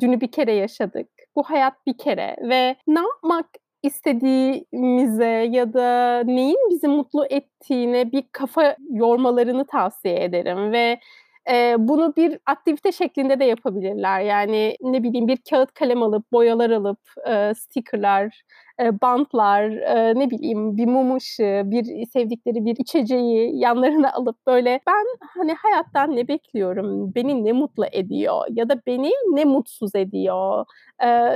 dünü 0.00 0.20
bir 0.20 0.32
kere 0.32 0.52
yaşadık. 0.54 1.08
Bu 1.36 1.42
hayat 1.42 1.86
bir 1.86 1.98
kere 1.98 2.36
ve 2.42 2.76
ne 2.86 3.00
yapmak 3.00 3.46
istediğimize 3.82 5.26
ya 5.50 5.72
da 5.72 6.22
neyin 6.26 6.70
bizi 6.70 6.88
mutlu 6.88 7.26
ettiğine 7.30 8.12
bir 8.12 8.24
kafa 8.32 8.76
yormalarını 8.90 9.66
tavsiye 9.66 10.24
ederim 10.24 10.72
ve 10.72 11.00
e, 11.50 11.76
bunu 11.78 12.16
bir 12.16 12.38
aktivite 12.46 12.92
şeklinde 12.92 13.40
de 13.40 13.44
yapabilirler. 13.44 14.20
Yani 14.20 14.76
ne 14.80 15.02
bileyim 15.02 15.28
bir 15.28 15.38
kağıt 15.50 15.72
kalem 15.74 16.02
alıp, 16.02 16.32
boyalar 16.32 16.70
alıp, 16.70 17.00
e, 17.28 17.54
stickerlar, 17.54 18.42
bantlar, 19.02 19.70
ne 20.16 20.30
bileyim 20.30 20.76
bir 20.76 20.86
mum 20.86 21.16
ışığı, 21.16 21.62
bir 21.64 22.06
sevdikleri 22.06 22.64
bir 22.64 22.76
içeceği 22.78 23.58
yanlarına 23.58 24.12
alıp 24.14 24.46
böyle 24.46 24.80
ben 24.86 25.06
hani 25.36 25.54
hayattan 25.54 26.16
ne 26.16 26.28
bekliyorum, 26.28 27.14
beni 27.14 27.44
ne 27.44 27.52
mutlu 27.52 27.86
ediyor 27.92 28.44
ya 28.50 28.68
da 28.68 28.80
beni 28.86 29.10
ne 29.32 29.44
mutsuz 29.44 29.94
ediyor 29.94 30.64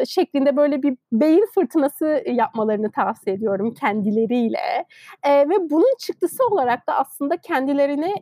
şeklinde 0.09 0.57
böyle 0.57 0.83
bir 0.83 0.97
beyin 1.13 1.47
fırtınası 1.55 2.23
yapmalarını 2.27 2.91
tavsiye 2.93 3.37
ediyorum 3.37 3.75
kendileriyle. 3.75 4.85
Ve 5.27 5.71
bunun 5.71 5.97
çıktısı 5.99 6.47
olarak 6.51 6.89
da 6.89 6.95
aslında 6.99 7.37
kendilerine 7.37 8.15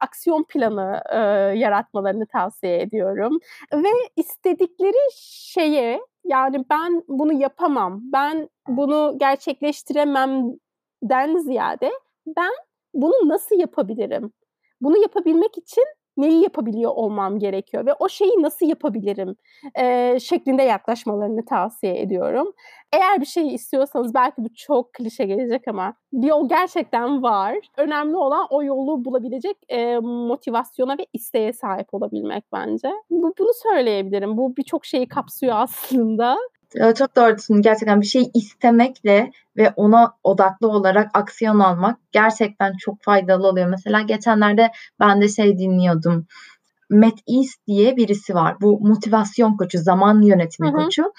aksiyon 0.00 0.44
planı 0.48 1.02
yaratmalarını 1.56 2.26
tavsiye 2.26 2.80
ediyorum. 2.80 3.38
Ve 3.74 3.88
istedikleri 4.16 5.08
şeye 5.14 6.00
yani 6.24 6.64
ben 6.70 7.04
bunu 7.08 7.32
yapamam, 7.32 8.00
ben 8.12 8.48
bunu 8.68 9.16
gerçekleştirememden 9.18 11.38
ziyade 11.38 11.90
ben 12.26 12.52
bunu 12.94 13.28
nasıl 13.28 13.58
yapabilirim? 13.58 14.32
Bunu 14.80 15.02
yapabilmek 15.02 15.58
için 15.58 15.84
neyi 16.16 16.42
yapabiliyor 16.42 16.90
olmam 16.94 17.38
gerekiyor 17.38 17.86
ve 17.86 17.94
o 17.98 18.08
şeyi 18.08 18.42
nasıl 18.42 18.66
yapabilirim 18.66 19.36
e, 19.74 20.18
şeklinde 20.20 20.62
yaklaşmalarını 20.62 21.44
tavsiye 21.44 22.00
ediyorum. 22.00 22.52
Eğer 22.92 23.20
bir 23.20 23.26
şey 23.26 23.54
istiyorsanız 23.54 24.14
belki 24.14 24.44
bu 24.44 24.54
çok 24.54 24.92
klişe 24.92 25.24
gelecek 25.24 25.68
ama 25.68 25.94
bir 26.12 26.26
yol 26.28 26.48
gerçekten 26.48 27.22
var. 27.22 27.56
Önemli 27.76 28.16
olan 28.16 28.46
o 28.50 28.62
yolu 28.62 29.04
bulabilecek 29.04 29.56
e, 29.68 29.98
motivasyona 29.98 30.98
ve 30.98 31.06
isteğe 31.12 31.52
sahip 31.52 31.94
olabilmek 31.94 32.44
bence. 32.52 32.92
Bu, 33.10 33.34
bunu 33.38 33.50
söyleyebilirim. 33.62 34.36
Bu 34.36 34.56
birçok 34.56 34.86
şeyi 34.86 35.08
kapsıyor 35.08 35.56
aslında. 35.56 36.38
Çok 36.98 37.16
doğrusun. 37.16 37.62
Gerçekten 37.62 38.00
bir 38.00 38.06
şey 38.06 38.30
istemekle 38.34 39.30
ve 39.56 39.72
ona 39.76 40.14
odaklı 40.24 40.68
olarak 40.68 41.10
aksiyon 41.14 41.58
almak 41.58 41.98
gerçekten 42.12 42.72
çok 42.78 43.02
faydalı 43.02 43.48
oluyor. 43.48 43.66
Mesela 43.66 44.00
geçenlerde 44.00 44.70
ben 45.00 45.22
de 45.22 45.28
şey 45.28 45.58
dinliyordum. 45.58 46.26
Matt 46.90 47.18
East 47.28 47.66
diye 47.66 47.96
birisi 47.96 48.34
var. 48.34 48.56
Bu 48.60 48.80
motivasyon 48.80 49.56
koçu, 49.56 49.78
zaman 49.78 50.22
yönetimi 50.22 50.68
hı 50.68 50.72
hı. 50.72 50.84
koçu. 50.84 51.12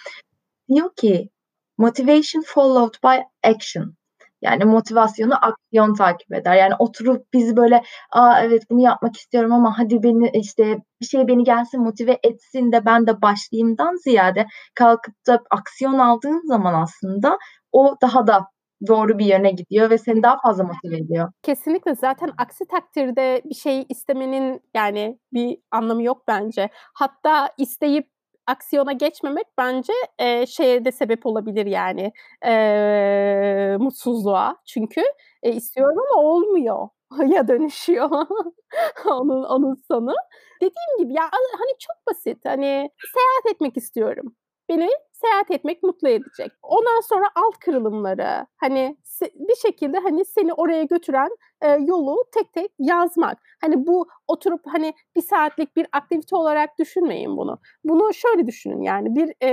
Diyor 0.70 0.90
ki 0.96 1.30
motivation 1.78 2.44
followed 2.46 2.94
by 3.04 3.50
action. 3.50 3.96
Yani 4.44 4.66
motivasyonu 4.66 5.34
aksiyon 5.42 5.94
takip 5.94 6.34
eder. 6.34 6.56
Yani 6.56 6.74
oturup 6.80 7.34
biz 7.34 7.56
böyle 7.56 7.84
aa 8.12 8.42
evet 8.42 8.64
bunu 8.70 8.82
yapmak 8.82 9.16
istiyorum 9.16 9.54
ama 9.54 9.78
hadi 9.78 10.04
beni 10.04 10.30
işte 10.34 10.78
bir 11.02 11.06
şey 11.06 11.28
beni 11.28 11.44
gelsin 11.44 11.82
motive 11.82 12.20
etsin 12.24 12.72
de 12.72 12.86
ben 12.86 13.08
de 13.08 13.22
başlayayımdan 13.22 13.96
ziyade 14.04 14.46
kalkıp 14.76 15.14
da 15.28 15.40
aksiyon 15.52 16.00
aldığın 16.00 16.48
zaman 16.48 16.74
aslında 16.74 17.38
o 17.72 17.96
daha 18.02 18.28
da 18.28 18.48
doğru 18.88 19.20
bir 19.20 19.26
yöne 19.26 19.52
gidiyor 19.52 19.90
ve 19.90 19.98
seni 19.98 20.24
daha 20.24 20.38
fazla 20.42 20.64
motive 20.64 20.98
ediyor. 20.98 21.32
Kesinlikle 21.44 21.96
zaten 21.96 22.32
aksi 22.38 22.66
takdirde 22.68 23.42
bir 23.46 23.56
şey 23.56 23.86
istemenin 23.90 24.62
yani 24.74 25.20
bir 25.34 25.58
anlamı 25.72 26.04
yok 26.04 26.24
bence. 26.28 26.70
Hatta 26.94 27.50
isteyip 27.58 28.13
aksiyona 28.48 28.92
geçmemek 28.94 29.48
bence 29.58 29.94
e, 30.20 30.46
şeye 30.46 30.86
de 30.86 30.92
sebep 30.92 31.26
olabilir 31.26 31.66
yani 31.66 32.12
e, 32.46 33.78
mutsuzluğa. 33.80 34.58
Çünkü 34.66 35.02
e, 35.44 35.52
istiyorum 35.52 35.98
ama 36.12 36.24
olmuyor 36.24 36.90
ya 37.28 37.48
dönüşüyor 37.48 38.10
onun 39.06 39.44
onun 39.44 39.76
sonu. 39.88 40.14
Dediğim 40.62 40.98
gibi 41.00 41.14
ya 41.14 41.24
hani 41.32 41.72
çok 41.80 41.96
basit. 42.08 42.46
Hani 42.46 42.90
seyahat 43.14 43.56
etmek 43.56 43.78
istiyorum. 43.78 44.36
Beni 44.70 44.90
seyahat 45.12 45.52
etmek 45.52 45.84
mutlu 45.84 46.10
edecek. 46.10 46.52
Ondan 46.64 47.02
sonra 47.02 47.26
alt 47.36 47.60
kırılımları 47.60 48.48
hani 48.58 48.98
bir 49.22 49.56
şekilde 49.56 50.00
hani 50.00 50.26
seni 50.26 50.54
oraya 50.54 50.84
götüren 50.84 51.30
e, 51.64 51.70
yolu 51.70 52.24
tek 52.34 52.54
tek 52.54 52.72
yazmak. 52.80 53.38
Hani 53.62 53.88
bu 53.88 54.08
oturup 54.28 54.62
hani 54.68 54.94
bir 55.16 55.22
saatlik 55.22 55.76
bir 55.76 55.88
aktivite 55.92 56.36
olarak 56.36 56.80
düşünmeyin 56.80 57.38
bunu. 57.38 57.60
Bunu 57.84 58.14
şöyle 58.14 58.48
düşünün 58.48 58.82
yani 58.82 59.16
bir 59.16 59.34
e, 59.42 59.50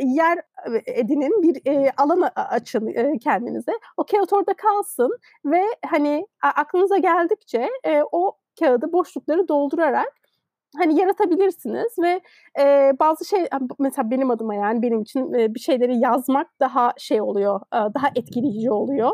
yer 0.00 0.38
edinin, 0.86 1.42
bir 1.42 1.66
e, 1.66 1.92
alan 1.96 2.30
açın 2.34 2.86
e, 2.86 3.18
kendinize. 3.18 3.72
O 3.96 4.04
kağıt 4.04 4.32
orada 4.32 4.54
kalsın 4.54 5.18
ve 5.44 5.62
hani 5.86 6.26
aklınıza 6.42 6.98
geldikçe 6.98 7.68
e, 7.84 8.02
o 8.12 8.36
kağıdı 8.60 8.92
boşlukları 8.92 9.48
doldurarak 9.48 10.21
hani 10.78 11.00
yaratabilirsiniz 11.00 11.98
ve 12.02 12.20
e, 12.60 12.92
bazı 13.00 13.24
şey 13.24 13.46
mesela 13.78 14.10
benim 14.10 14.30
adıma 14.30 14.54
yani 14.54 14.82
benim 14.82 15.02
için 15.02 15.32
e, 15.32 15.54
bir 15.54 15.60
şeyleri 15.60 15.98
yazmak 15.98 16.60
daha 16.60 16.92
şey 16.98 17.20
oluyor, 17.20 17.60
e, 17.74 17.76
daha 17.76 18.08
etkileyici 18.14 18.70
oluyor. 18.70 19.10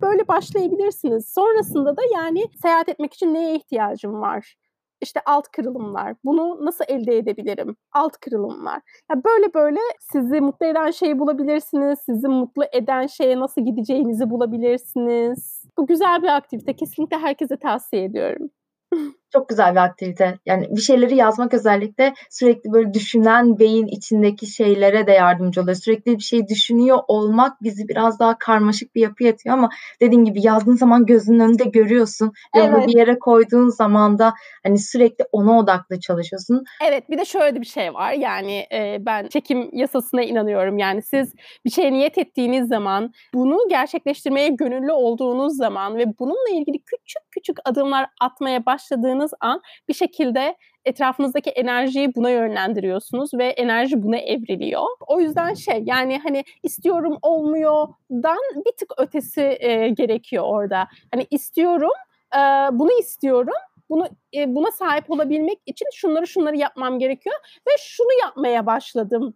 Böyle 0.00 0.28
başlayabilirsiniz. 0.28 1.28
Sonrasında 1.34 1.96
da 1.96 2.02
yani 2.14 2.44
seyahat 2.62 2.88
etmek 2.88 3.14
için 3.14 3.34
neye 3.34 3.54
ihtiyacım 3.54 4.20
var? 4.20 4.56
İşte 5.00 5.20
alt 5.26 5.48
kırılımlar. 5.48 6.14
Bunu 6.24 6.64
nasıl 6.64 6.84
elde 6.88 7.18
edebilirim? 7.18 7.76
Alt 7.92 8.16
kırılımlar. 8.16 8.80
Ya 9.10 9.24
böyle 9.24 9.54
böyle 9.54 9.80
sizi 10.00 10.40
mutlu 10.40 10.66
eden 10.66 10.90
şeyi 10.90 11.18
bulabilirsiniz. 11.18 11.98
Sizi 12.06 12.28
mutlu 12.28 12.64
eden 12.72 13.06
şeye 13.06 13.40
nasıl 13.40 13.64
gideceğinizi 13.64 14.30
bulabilirsiniz. 14.30 15.64
Bu 15.78 15.86
güzel 15.86 16.22
bir 16.22 16.36
aktivite. 16.36 16.76
Kesinlikle 16.76 17.18
herkese 17.18 17.56
tavsiye 17.56 18.04
ediyorum. 18.04 18.50
Çok 19.32 19.48
güzel 19.48 19.72
bir 19.72 19.80
aktivite. 19.80 20.38
Yani 20.46 20.66
bir 20.70 20.80
şeyleri 20.80 21.16
yazmak 21.16 21.54
özellikle 21.54 22.14
sürekli 22.30 22.72
böyle 22.72 22.94
düşünen 22.94 23.58
beyin 23.58 23.86
içindeki 23.86 24.46
şeylere 24.46 25.06
de 25.06 25.12
yardımcı 25.12 25.60
oluyor. 25.60 25.76
Sürekli 25.76 26.18
bir 26.18 26.22
şey 26.22 26.48
düşünüyor 26.48 26.98
olmak 27.08 27.62
bizi 27.62 27.88
biraz 27.88 28.18
daha 28.18 28.38
karmaşık 28.38 28.94
bir 28.94 29.00
yapı 29.00 29.24
yatıyor 29.24 29.54
ama 29.54 29.70
dediğin 30.00 30.24
gibi 30.24 30.46
yazdığın 30.46 30.76
zaman 30.76 31.06
gözünün 31.06 31.40
önünde 31.40 31.64
görüyorsun. 31.64 32.32
Ve 32.56 32.60
Evet. 32.60 32.74
onu 32.74 32.86
bir 32.86 32.96
yere 32.96 33.18
koyduğun 33.18 33.68
zaman 33.68 34.18
da 34.18 34.34
hani 34.62 34.78
sürekli 34.78 35.24
ona 35.32 35.58
odaklı 35.58 36.00
çalışıyorsun. 36.00 36.64
Evet 36.88 37.10
bir 37.10 37.18
de 37.18 37.24
şöyle 37.24 37.60
bir 37.60 37.66
şey 37.66 37.94
var 37.94 38.12
yani 38.12 38.66
e, 38.72 38.96
ben 39.00 39.28
çekim 39.28 39.70
yasasına 39.72 40.22
inanıyorum 40.22 40.78
yani 40.78 41.02
siz 41.02 41.34
bir 41.64 41.70
şeye 41.70 41.92
niyet 41.92 42.18
ettiğiniz 42.18 42.68
zaman 42.68 43.12
bunu 43.34 43.58
gerçekleştirmeye 43.68 44.48
gönüllü 44.48 44.92
olduğunuz 44.92 45.56
zaman 45.56 45.98
ve 45.98 46.04
bununla 46.18 46.50
ilgili 46.50 46.78
küçük 46.78 47.22
küçük 47.30 47.56
adımlar 47.64 48.06
atmaya 48.20 48.66
başladığınız 48.66 49.19
an 49.40 49.62
bir 49.88 49.94
şekilde 49.94 50.56
etrafınızdaki 50.84 51.50
enerjiyi 51.50 52.14
buna 52.14 52.30
yönlendiriyorsunuz 52.30 53.34
ve 53.34 53.46
enerji 53.46 54.02
buna 54.02 54.16
evriliyor. 54.16 54.86
O 55.06 55.20
yüzden 55.20 55.54
şey 55.54 55.82
yani 55.86 56.18
hani 56.18 56.44
istiyorum 56.62 57.18
olmuyordan 57.22 58.38
bir 58.66 58.72
tık 58.78 58.92
ötesi 58.98 59.56
e, 59.60 59.88
gerekiyor 59.88 60.44
orada. 60.46 60.88
Hani 61.12 61.26
istiyorum, 61.30 61.92
e, 62.34 62.38
bunu 62.72 62.92
istiyorum 63.00 63.54
bunu 63.90 64.08
e, 64.34 64.54
buna 64.54 64.70
sahip 64.70 65.10
olabilmek 65.10 65.58
için 65.66 65.86
şunları 65.94 66.26
şunları 66.26 66.56
yapmam 66.56 66.98
gerekiyor 66.98 67.36
ve 67.66 67.70
şunu 67.78 68.20
yapmaya 68.22 68.66
başladım 68.66 69.34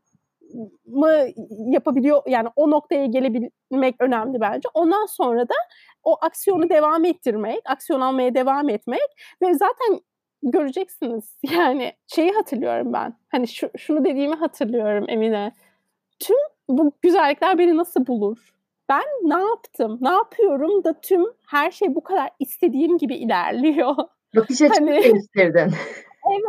mı 0.86 1.26
yapabiliyor 1.66 2.22
yani 2.26 2.48
o 2.56 2.70
noktaya 2.70 3.06
gelebilmek 3.06 3.94
önemli 4.00 4.40
bence. 4.40 4.68
Ondan 4.74 5.06
sonra 5.06 5.48
da 5.48 5.54
o 6.04 6.16
aksiyonu 6.20 6.68
devam 6.68 7.04
ettirmek, 7.04 7.60
aksiyon 7.64 8.00
almaya 8.00 8.34
devam 8.34 8.68
etmek 8.68 9.00
ve 9.42 9.54
zaten 9.54 10.00
göreceksiniz. 10.42 11.36
Yani 11.52 11.92
şeyi 12.14 12.32
hatırlıyorum 12.32 12.92
ben. 12.92 13.14
Hani 13.28 13.48
şu, 13.48 13.70
şunu 13.78 14.04
dediğimi 14.04 14.34
hatırlıyorum 14.34 15.04
Emine. 15.08 15.52
Tüm 16.18 16.36
bu 16.68 16.92
güzellikler 17.02 17.58
beni 17.58 17.76
nasıl 17.76 18.06
bulur? 18.06 18.54
Ben 18.88 19.02
ne 19.22 19.42
yaptım? 19.42 19.98
Ne 20.00 20.10
yapıyorum 20.10 20.84
da 20.84 21.00
tüm 21.00 21.24
her 21.46 21.70
şey 21.70 21.94
bu 21.94 22.02
kadar 22.02 22.30
istediğim 22.40 22.98
gibi 22.98 23.14
ilerliyor. 23.14 23.94
Bakış 24.36 24.62
açını 24.62 24.90
Hani- 24.90 25.02
değiştirdin. 25.02 25.74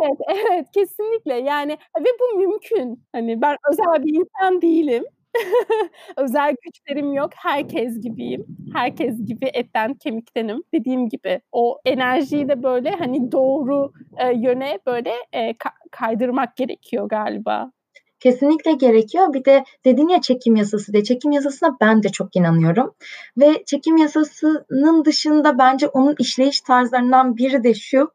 Evet, 0.01 0.17
evet 0.27 0.71
kesinlikle. 0.71 1.33
Yani 1.33 1.77
ve 1.99 2.05
bu 2.19 2.37
mümkün. 2.39 3.03
Hani 3.11 3.41
ben 3.41 3.57
özel 3.71 4.03
bir 4.03 4.13
insan 4.19 4.61
değilim. 4.61 5.03
özel 6.17 6.56
güçlerim 6.62 7.13
yok. 7.13 7.30
Herkes 7.36 8.02
gibiyim. 8.02 8.45
Herkes 8.74 9.26
gibi 9.26 9.45
etten 9.54 9.93
kemiktenim. 9.93 10.63
Dediğim 10.74 11.10
gibi 11.10 11.41
o 11.52 11.80
enerjiyi 11.86 12.50
de 12.50 12.63
böyle 12.63 12.91
hani 12.91 13.32
doğru 13.32 13.91
e, 14.17 14.34
yöne 14.36 14.80
böyle 14.88 15.13
e, 15.34 15.52
ka- 15.52 15.89
kaydırmak 15.91 16.56
gerekiyor 16.58 17.10
galiba. 17.10 17.71
Kesinlikle 18.19 18.74
gerekiyor. 18.74 19.34
Bir 19.34 19.45
de 19.45 19.63
dedin 19.86 20.08
ya 20.08 20.21
çekim 20.21 20.56
yasası 20.56 20.93
diye. 20.93 21.04
Çekim 21.04 21.32
yasasına 21.32 21.78
ben 21.82 22.04
de 22.04 22.10
çok 22.10 22.36
inanıyorum. 22.36 22.95
Ve 23.38 23.63
çekim 23.65 23.98
yasasının 23.98 25.06
dışında 25.06 25.58
bence 25.58 25.88
onun 25.88 26.15
işleyiş 26.19 26.62
tarzlarından 26.62 27.38
biri 27.38 27.63
de 27.63 27.74
şu. 27.74 28.12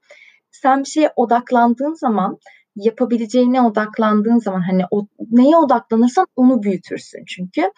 Sen 0.51 0.81
bir 0.81 0.89
şeye 0.89 1.13
odaklandığın 1.17 1.95
zaman 1.95 2.39
yapabileceğine 2.77 3.63
odaklandığın 3.63 4.39
zaman 4.39 4.61
hani 4.61 4.83
o, 4.91 5.07
neye 5.31 5.57
odaklanırsan 5.57 6.27
onu 6.37 6.63
büyütürsün 6.63 7.25
çünkü. 7.29 7.71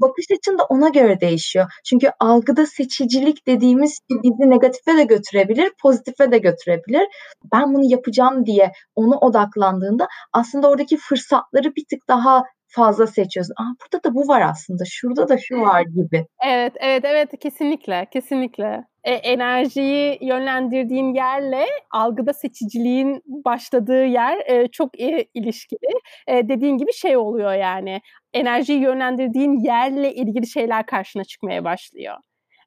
Bakış 0.00 0.26
açın 0.38 0.58
da 0.58 0.64
ona 0.64 0.88
göre 0.88 1.20
değişiyor. 1.20 1.66
Çünkü 1.84 2.10
algıda 2.20 2.66
seçicilik 2.66 3.46
dediğimiz 3.46 3.90
şey 3.90 4.18
bizi 4.22 4.50
negatife 4.50 4.96
de 4.96 5.04
götürebilir, 5.04 5.72
pozitife 5.82 6.32
de 6.32 6.38
götürebilir. 6.38 7.08
Ben 7.52 7.74
bunu 7.74 7.90
yapacağım 7.90 8.46
diye 8.46 8.72
onu 8.94 9.16
odaklandığında 9.16 10.08
aslında 10.32 10.70
oradaki 10.70 10.96
fırsatları 10.96 11.76
bir 11.76 11.84
tık 11.90 12.08
daha 12.08 12.42
fazla 12.68 13.06
seçiyorsun. 13.06 13.54
Aa, 13.58 13.72
burada 13.80 14.04
da 14.04 14.14
bu 14.14 14.28
var 14.28 14.40
aslında, 14.40 14.84
şurada 14.86 15.28
da 15.28 15.38
şu 15.38 15.60
var 15.60 15.82
gibi. 15.82 16.26
Evet, 16.46 16.72
evet, 16.80 17.04
evet 17.04 17.28
kesinlikle, 17.40 18.06
kesinlikle. 18.12 18.84
E, 19.08 19.12
enerjiyi 19.12 20.18
yönlendirdiğin 20.20 21.14
yerle 21.14 21.66
algıda 21.90 22.32
seçiciliğin 22.32 23.22
başladığı 23.26 24.04
yer 24.04 24.38
e, 24.46 24.68
çok 24.68 25.00
e, 25.00 25.26
ilişkili. 25.34 25.88
E, 26.26 26.48
dediğin 26.48 26.78
gibi 26.78 26.92
şey 26.92 27.16
oluyor 27.16 27.54
yani. 27.54 28.00
Enerjiyi 28.32 28.80
yönlendirdiğin 28.80 29.60
yerle 29.60 30.14
ilgili 30.14 30.46
şeyler 30.46 30.86
karşına 30.86 31.24
çıkmaya 31.24 31.64
başlıyor. 31.64 32.16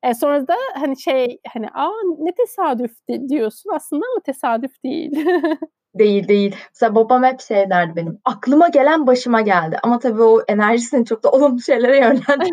E, 0.04 0.14
sonra 0.14 0.48
da 0.48 0.56
hani 0.74 1.02
şey 1.02 1.40
hani 1.54 1.68
aa 1.74 1.92
ne 2.20 2.32
tesadüf 2.32 2.92
di- 3.10 3.30
diyorsun 3.30 3.72
aslında 3.74 4.06
ama 4.14 4.22
tesadüf 4.26 4.84
değil. 4.84 5.12
Değil 5.96 6.28
değil. 6.28 6.56
Mesela 6.70 6.96
babam 6.96 7.24
hep 7.24 7.42
şey 7.42 7.70
derdi 7.70 7.96
benim. 7.96 8.20
Aklıma 8.26 8.68
gelen 8.68 9.08
başıma 9.08 9.42
geldi. 9.42 9.78
Ama 9.84 10.00
tabii 10.00 10.22
o 10.22 10.42
enerjisini 10.48 11.06
çok 11.06 11.24
da 11.24 11.32
olumlu 11.32 11.62
şeylere 11.62 11.98
yönlendirdi. 11.98 12.50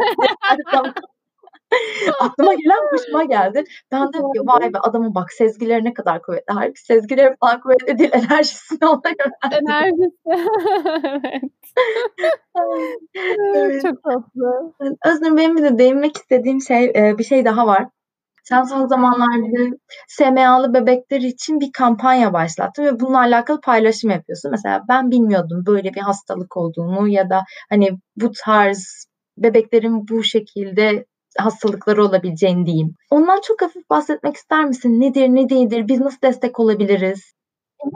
Aklıma 2.21 2.55
gelen 2.55 2.79
başıma 2.93 3.25
geldi. 3.25 3.65
Ben 3.93 4.11
ki 4.11 4.41
vay 4.45 4.75
be 4.75 4.79
adamın 4.79 5.15
bak 5.15 5.33
sezgileri 5.33 5.85
ne 5.85 5.95
kadar 5.95 6.23
kuvvetli. 6.23 6.55
Halbuki 6.55 6.81
sezgileri 6.81 7.37
falan 7.41 7.61
kuvvetli 7.61 7.99
değil. 7.99 8.11
Enerjisini 8.13 8.89
ona 8.89 9.01
yönlendirdi. 9.07 9.71
Enerjisi. 9.71 10.11
evet. 11.05 11.43
Evet. 13.55 13.83
Çok 13.83 14.03
tatlı. 14.03 14.75
Özgür 15.05 15.37
benim 15.37 15.63
de 15.63 15.79
değinmek 15.79 16.17
istediğim 16.17 16.61
şey 16.61 16.85
e, 16.85 17.19
bir 17.19 17.25
şey 17.25 17.45
daha 17.45 17.67
var. 17.67 17.87
Sen 18.45 18.63
son 18.63 18.87
zamanlarda 18.87 19.77
SMA'lı 20.09 20.75
bebekler 20.75 21.21
için 21.21 21.61
bir 21.61 21.73
kampanya 21.73 22.33
başlattın 22.33 22.85
ve 22.85 23.01
bununla 23.01 23.19
alakalı 23.19 23.61
paylaşım 23.61 24.11
yapıyorsun. 24.11 24.51
Mesela 24.51 24.83
ben 24.89 25.11
bilmiyordum 25.11 25.67
böyle 25.67 25.95
bir 25.95 26.01
hastalık 26.01 26.57
olduğunu 26.57 27.09
ya 27.09 27.31
da 27.31 27.45
hani 27.71 27.91
bu 28.17 28.31
tarz 28.45 29.07
bebeklerin 29.39 30.09
bu 30.09 30.25
şekilde 30.25 31.05
hastalıkları 31.39 32.05
olabileceğini 32.05 32.67
diyeyim. 32.67 32.95
Ondan 33.11 33.41
çok 33.41 33.63
hafif 33.63 33.91
bahsetmek 33.91 34.37
ister 34.37 34.65
misin? 34.65 35.01
Nedir, 35.01 35.29
ne 35.29 35.49
değildir? 35.49 35.89
Biz 35.89 36.01
nasıl 36.01 36.19
destek 36.23 36.61
olabiliriz? 36.61 37.39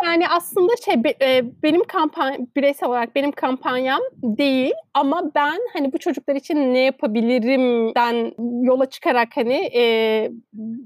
Yani 0.04 0.28
aslında 0.28 0.72
şey 0.84 0.94
e, 1.22 1.44
benim 1.62 1.84
kampanya 1.84 2.38
bireysel 2.56 2.88
olarak 2.88 3.14
benim 3.14 3.32
kampanyam 3.32 4.00
değil 4.22 4.72
ama 4.94 5.30
ben 5.34 5.58
hani 5.72 5.92
bu 5.92 5.98
çocuklar 5.98 6.34
için 6.34 6.56
ne 6.56 6.78
yapabilirimden 6.78 8.32
yola 8.64 8.86
çıkarak 8.90 9.28
hani 9.34 9.70
e, 9.76 9.82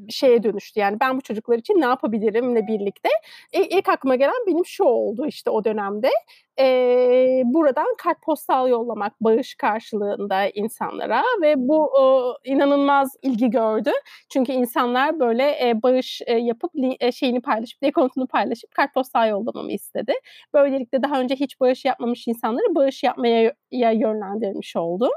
şeye 0.08 0.42
dönüştü. 0.42 0.80
Yani 0.80 0.96
ben 1.00 1.16
bu 1.16 1.20
çocuklar 1.20 1.58
için 1.58 1.80
ne 1.80 1.84
yapabilirimle 1.84 2.66
birlikte 2.66 3.08
e, 3.52 3.64
ilk 3.64 3.88
aklıma 3.88 4.16
gelen 4.16 4.46
benim 4.46 4.66
şu 4.66 4.84
oldu 4.84 5.26
işte 5.26 5.50
o 5.50 5.64
dönemde. 5.64 6.10
E, 6.60 7.42
buradan 7.44 7.86
kartpostal 7.98 8.68
yollamak 8.68 9.12
bağış 9.20 9.54
karşılığında 9.54 10.48
insanlara 10.48 11.22
ve 11.42 11.54
bu 11.56 11.84
o, 11.84 12.34
inanılmaz 12.44 13.16
ilgi 13.22 13.50
gördü. 13.50 13.90
Çünkü 14.32 14.52
insanlar 14.52 15.20
böyle 15.20 15.68
e, 15.68 15.82
bağış 15.82 16.22
e, 16.26 16.34
yapıp 16.38 16.70
e, 17.00 17.12
şeyini 17.12 17.40
paylaşıp, 17.40 17.82
dekontunu 17.82 18.26
paylaşıp 18.26 18.70
kartpostal 18.74 19.28
yollamamı 19.30 19.72
istedi. 19.72 20.12
Böylelikle 20.54 21.02
daha 21.02 21.20
önce 21.20 21.34
hiç 21.36 21.60
bağış 21.60 21.84
yapmamış 21.84 22.28
insanları 22.28 22.74
bağış 22.74 23.02
yapmaya 23.02 23.42
ya 23.42 23.52
yönlendirmiş 23.70 24.76
oldum. 24.76 25.10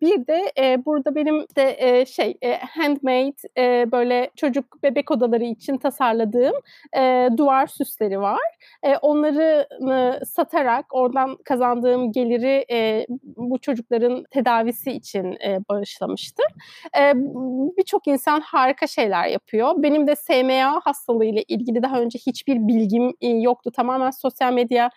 Bir 0.00 0.26
de 0.26 0.52
burada 0.86 1.14
benim 1.14 1.46
de 1.56 2.06
şey 2.06 2.38
handmade 2.70 3.92
böyle 3.92 4.30
çocuk 4.36 4.82
bebek 4.82 5.10
odaları 5.10 5.44
için 5.44 5.76
tasarladığım 5.76 6.54
duvar 7.36 7.66
süsleri 7.66 8.20
var. 8.20 8.40
Onları 9.02 9.68
satarak 10.24 10.94
oradan 10.94 11.36
kazandığım 11.44 12.12
geliri 12.12 12.64
bu 13.36 13.58
çocukların 13.58 14.24
tedavisi 14.30 14.92
için 14.92 15.38
bağışlamıştım. 15.70 16.46
Birçok 17.78 18.06
insan 18.06 18.40
harika 18.40 18.86
şeyler 18.86 19.26
yapıyor. 19.26 19.74
Benim 19.76 20.06
de 20.06 20.16
SMA 20.16 20.80
hastalığıyla 20.84 21.42
ilgili 21.48 21.82
daha 21.82 22.00
önce 22.00 22.18
hiçbir 22.26 22.68
bilgim 22.68 23.14
yoktu. 23.42 23.70
Tamamen 23.76 24.10
sosyal 24.10 24.52
medya 24.52 24.90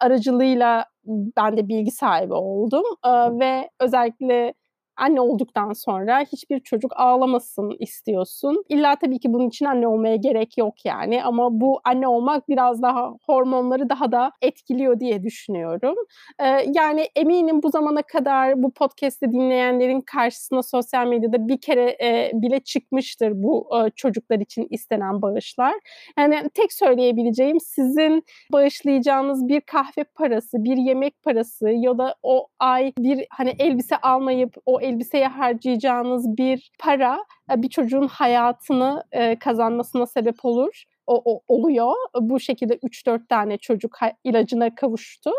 aracılığıyla 0.00 0.84
ben 1.06 1.56
de 1.56 1.68
bilgi 1.68 1.90
sahibi 1.90 2.34
oldum 2.34 2.84
E, 3.06 3.10
ve 3.40 3.70
özellikle 3.80 4.54
anne 4.96 5.20
olduktan 5.20 5.72
sonra 5.72 6.20
hiçbir 6.20 6.60
çocuk 6.60 6.92
ağlamasın 6.96 7.76
istiyorsun. 7.78 8.64
İlla 8.68 8.96
tabii 8.96 9.18
ki 9.18 9.32
bunun 9.32 9.48
için 9.48 9.66
anne 9.66 9.88
olmaya 9.88 10.16
gerek 10.16 10.58
yok 10.58 10.84
yani 10.84 11.24
ama 11.24 11.60
bu 11.60 11.80
anne 11.84 12.08
olmak 12.08 12.48
biraz 12.48 12.82
daha 12.82 13.12
hormonları 13.26 13.88
daha 13.88 14.12
da 14.12 14.32
etkiliyor 14.42 15.00
diye 15.00 15.22
düşünüyorum. 15.22 15.94
Ee, 16.40 16.44
yani 16.74 17.08
eminim 17.16 17.62
bu 17.62 17.70
zamana 17.70 18.02
kadar 18.02 18.62
bu 18.62 18.70
podcast'i 18.70 19.32
dinleyenlerin 19.32 20.00
karşısına 20.00 20.62
sosyal 20.62 21.06
medyada 21.06 21.48
bir 21.48 21.60
kere 21.60 21.96
e, 22.02 22.30
bile 22.34 22.60
çıkmıştır 22.60 23.32
bu 23.34 23.68
e, 23.78 23.90
çocuklar 23.90 24.38
için 24.38 24.66
istenen 24.70 25.22
bağışlar. 25.22 25.74
Yani 26.18 26.50
tek 26.54 26.72
söyleyebileceğim 26.72 27.60
sizin 27.60 28.24
bağışlayacağınız 28.52 29.48
bir 29.48 29.60
kahve 29.60 30.04
parası, 30.04 30.64
bir 30.64 30.76
yemek 30.76 31.22
parası 31.22 31.68
ya 31.68 31.98
da 31.98 32.14
o 32.22 32.46
ay 32.58 32.92
bir 32.98 33.26
hani 33.30 33.54
elbise 33.58 33.96
almayıp 33.96 34.54
o 34.66 34.80
elbiseye 34.84 35.28
harcayacağınız 35.28 36.36
bir 36.36 36.72
para 36.78 37.24
bir 37.50 37.68
çocuğun 37.68 38.06
hayatını 38.06 39.04
kazanmasına 39.40 40.06
sebep 40.06 40.44
olur 40.44 40.84
o, 41.06 41.22
o, 41.24 41.40
oluyor. 41.48 41.94
Bu 42.20 42.40
şekilde 42.40 42.76
3-4 42.76 43.28
tane 43.28 43.58
çocuk 43.58 43.98
ilacına 44.24 44.74
kavuştu. 44.74 45.30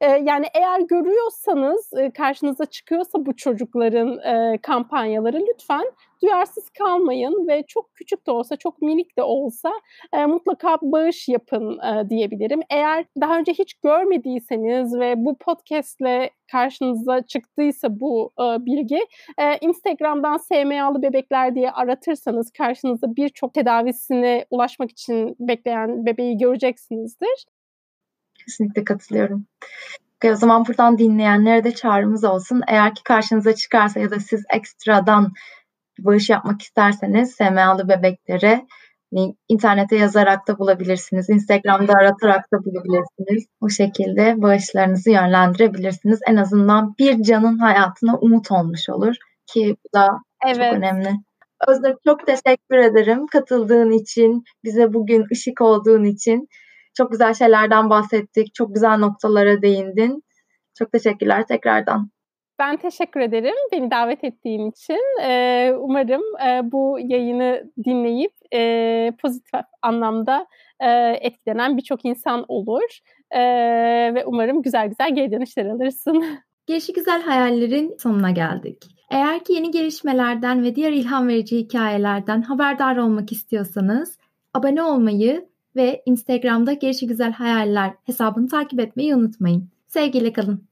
E, 0.00 0.06
yani 0.06 0.46
eğer 0.54 0.80
görüyorsanız 0.80 1.90
e, 1.92 2.10
karşınıza 2.10 2.66
çıkıyorsa 2.66 3.26
bu 3.26 3.36
çocukların 3.36 4.18
e, 4.18 4.58
kampanyaları 4.62 5.40
lütfen 5.48 5.84
duyarsız 6.22 6.70
kalmayın 6.78 7.48
ve 7.48 7.64
çok 7.68 7.94
küçük 7.94 8.26
de 8.26 8.30
olsa, 8.30 8.56
çok 8.56 8.82
minik 8.82 9.18
de 9.18 9.22
olsa 9.22 9.72
e, 10.12 10.26
mutlaka 10.26 10.78
bağış 10.82 11.28
yapın 11.28 11.78
e, 11.78 12.10
diyebilirim. 12.10 12.60
Eğer 12.70 13.04
daha 13.20 13.38
önce 13.38 13.52
hiç 13.52 13.74
görmediyseniz 13.74 14.98
ve 14.98 15.14
bu 15.16 15.38
podcastle 15.38 16.30
karşınıza 16.52 17.22
çıktıysa 17.22 18.00
bu 18.00 18.32
e, 18.40 18.66
bilgi, 18.66 19.00
e, 19.38 19.58
Instagram'dan 19.60 20.36
SMA'lı 20.36 21.02
bebekler 21.02 21.54
diye 21.54 21.70
aratırsanız 21.70 22.50
karşınıza 22.50 23.16
birçok 23.16 23.54
tedavisine 23.54 24.46
ulaşmak 24.50 24.90
için 24.90 25.36
bekleyen 25.40 26.06
bebeği 26.06 26.38
göreceksinizdir. 26.38 27.46
Kesinlikle 28.34 28.84
katılıyorum. 28.84 29.46
O 30.24 30.34
zaman 30.34 30.66
buradan 30.66 30.98
dinleyenlere 30.98 31.64
de 31.64 31.74
çağrımız 31.74 32.24
olsun. 32.24 32.62
Eğer 32.68 32.94
ki 32.94 33.02
karşınıza 33.04 33.54
çıkarsa 33.54 34.00
ya 34.00 34.10
da 34.10 34.20
siz 34.20 34.44
ekstradan 34.54 35.32
bağış 35.98 36.30
yapmak 36.30 36.62
isterseniz 36.62 37.34
SMA'lı 37.34 37.88
bebeklere 37.88 38.66
internete 39.48 39.96
yazarak 39.96 40.48
da 40.48 40.58
bulabilirsiniz. 40.58 41.30
Instagram'da 41.30 41.92
aratarak 41.92 42.52
da 42.52 42.64
bulabilirsiniz. 42.64 43.46
O 43.60 43.68
şekilde 43.68 44.42
bağışlarınızı 44.42 45.10
yönlendirebilirsiniz. 45.10 46.20
En 46.28 46.36
azından 46.36 46.94
bir 46.98 47.22
canın 47.22 47.58
hayatına 47.58 48.18
umut 48.18 48.50
olmuş 48.50 48.88
olur 48.88 49.14
ki 49.46 49.76
bu 49.84 49.98
da 49.98 50.08
evet. 50.46 50.56
çok 50.56 50.78
önemli. 50.78 51.10
Özlem 51.68 51.96
çok 52.06 52.26
teşekkür 52.26 52.76
ederim 52.76 53.26
katıldığın 53.26 53.90
için, 53.90 54.44
bize 54.64 54.92
bugün 54.92 55.26
ışık 55.32 55.60
olduğun 55.60 56.04
için. 56.04 56.48
Çok 56.94 57.12
güzel 57.12 57.34
şeylerden 57.34 57.90
bahsettik, 57.90 58.54
çok 58.54 58.74
güzel 58.74 58.98
noktalara 58.98 59.62
değindin. 59.62 60.22
Çok 60.78 60.92
teşekkürler 60.92 61.46
tekrardan. 61.46 62.10
Ben 62.62 62.76
teşekkür 62.76 63.20
ederim 63.20 63.54
beni 63.72 63.90
davet 63.90 64.24
ettiğin 64.24 64.70
için. 64.70 65.22
Ee, 65.22 65.72
umarım 65.78 66.22
e, 66.46 66.72
bu 66.72 66.98
yayını 67.00 67.70
dinleyip 67.84 68.32
e, 68.54 69.12
pozitif 69.22 69.60
anlamda 69.82 70.46
e, 70.80 70.88
etkilenen 71.20 71.76
birçok 71.76 72.04
insan 72.04 72.44
olur. 72.48 72.98
E, 73.30 73.40
ve 74.14 74.24
umarım 74.26 74.62
güzel 74.62 74.88
güzel 74.88 75.14
geri 75.14 75.32
dönüşler 75.32 75.66
alırsın. 75.66 76.24
Gelişi 76.66 76.92
güzel 76.92 77.22
hayallerin 77.22 77.96
sonuna 77.98 78.30
geldik. 78.30 78.84
Eğer 79.10 79.44
ki 79.44 79.52
yeni 79.52 79.70
gelişmelerden 79.70 80.64
ve 80.64 80.74
diğer 80.74 80.92
ilham 80.92 81.28
verici 81.28 81.58
hikayelerden 81.58 82.42
haberdar 82.42 82.96
olmak 82.96 83.32
istiyorsanız 83.32 84.18
abone 84.54 84.82
olmayı 84.82 85.48
ve 85.76 86.02
Instagram'da 86.06 86.72
Gelişi 86.72 87.06
Güzel 87.06 87.32
Hayaller 87.32 87.94
hesabını 88.04 88.48
takip 88.48 88.80
etmeyi 88.80 89.16
unutmayın. 89.16 89.68
Sevgiyle 89.88 90.32
kalın. 90.32 90.71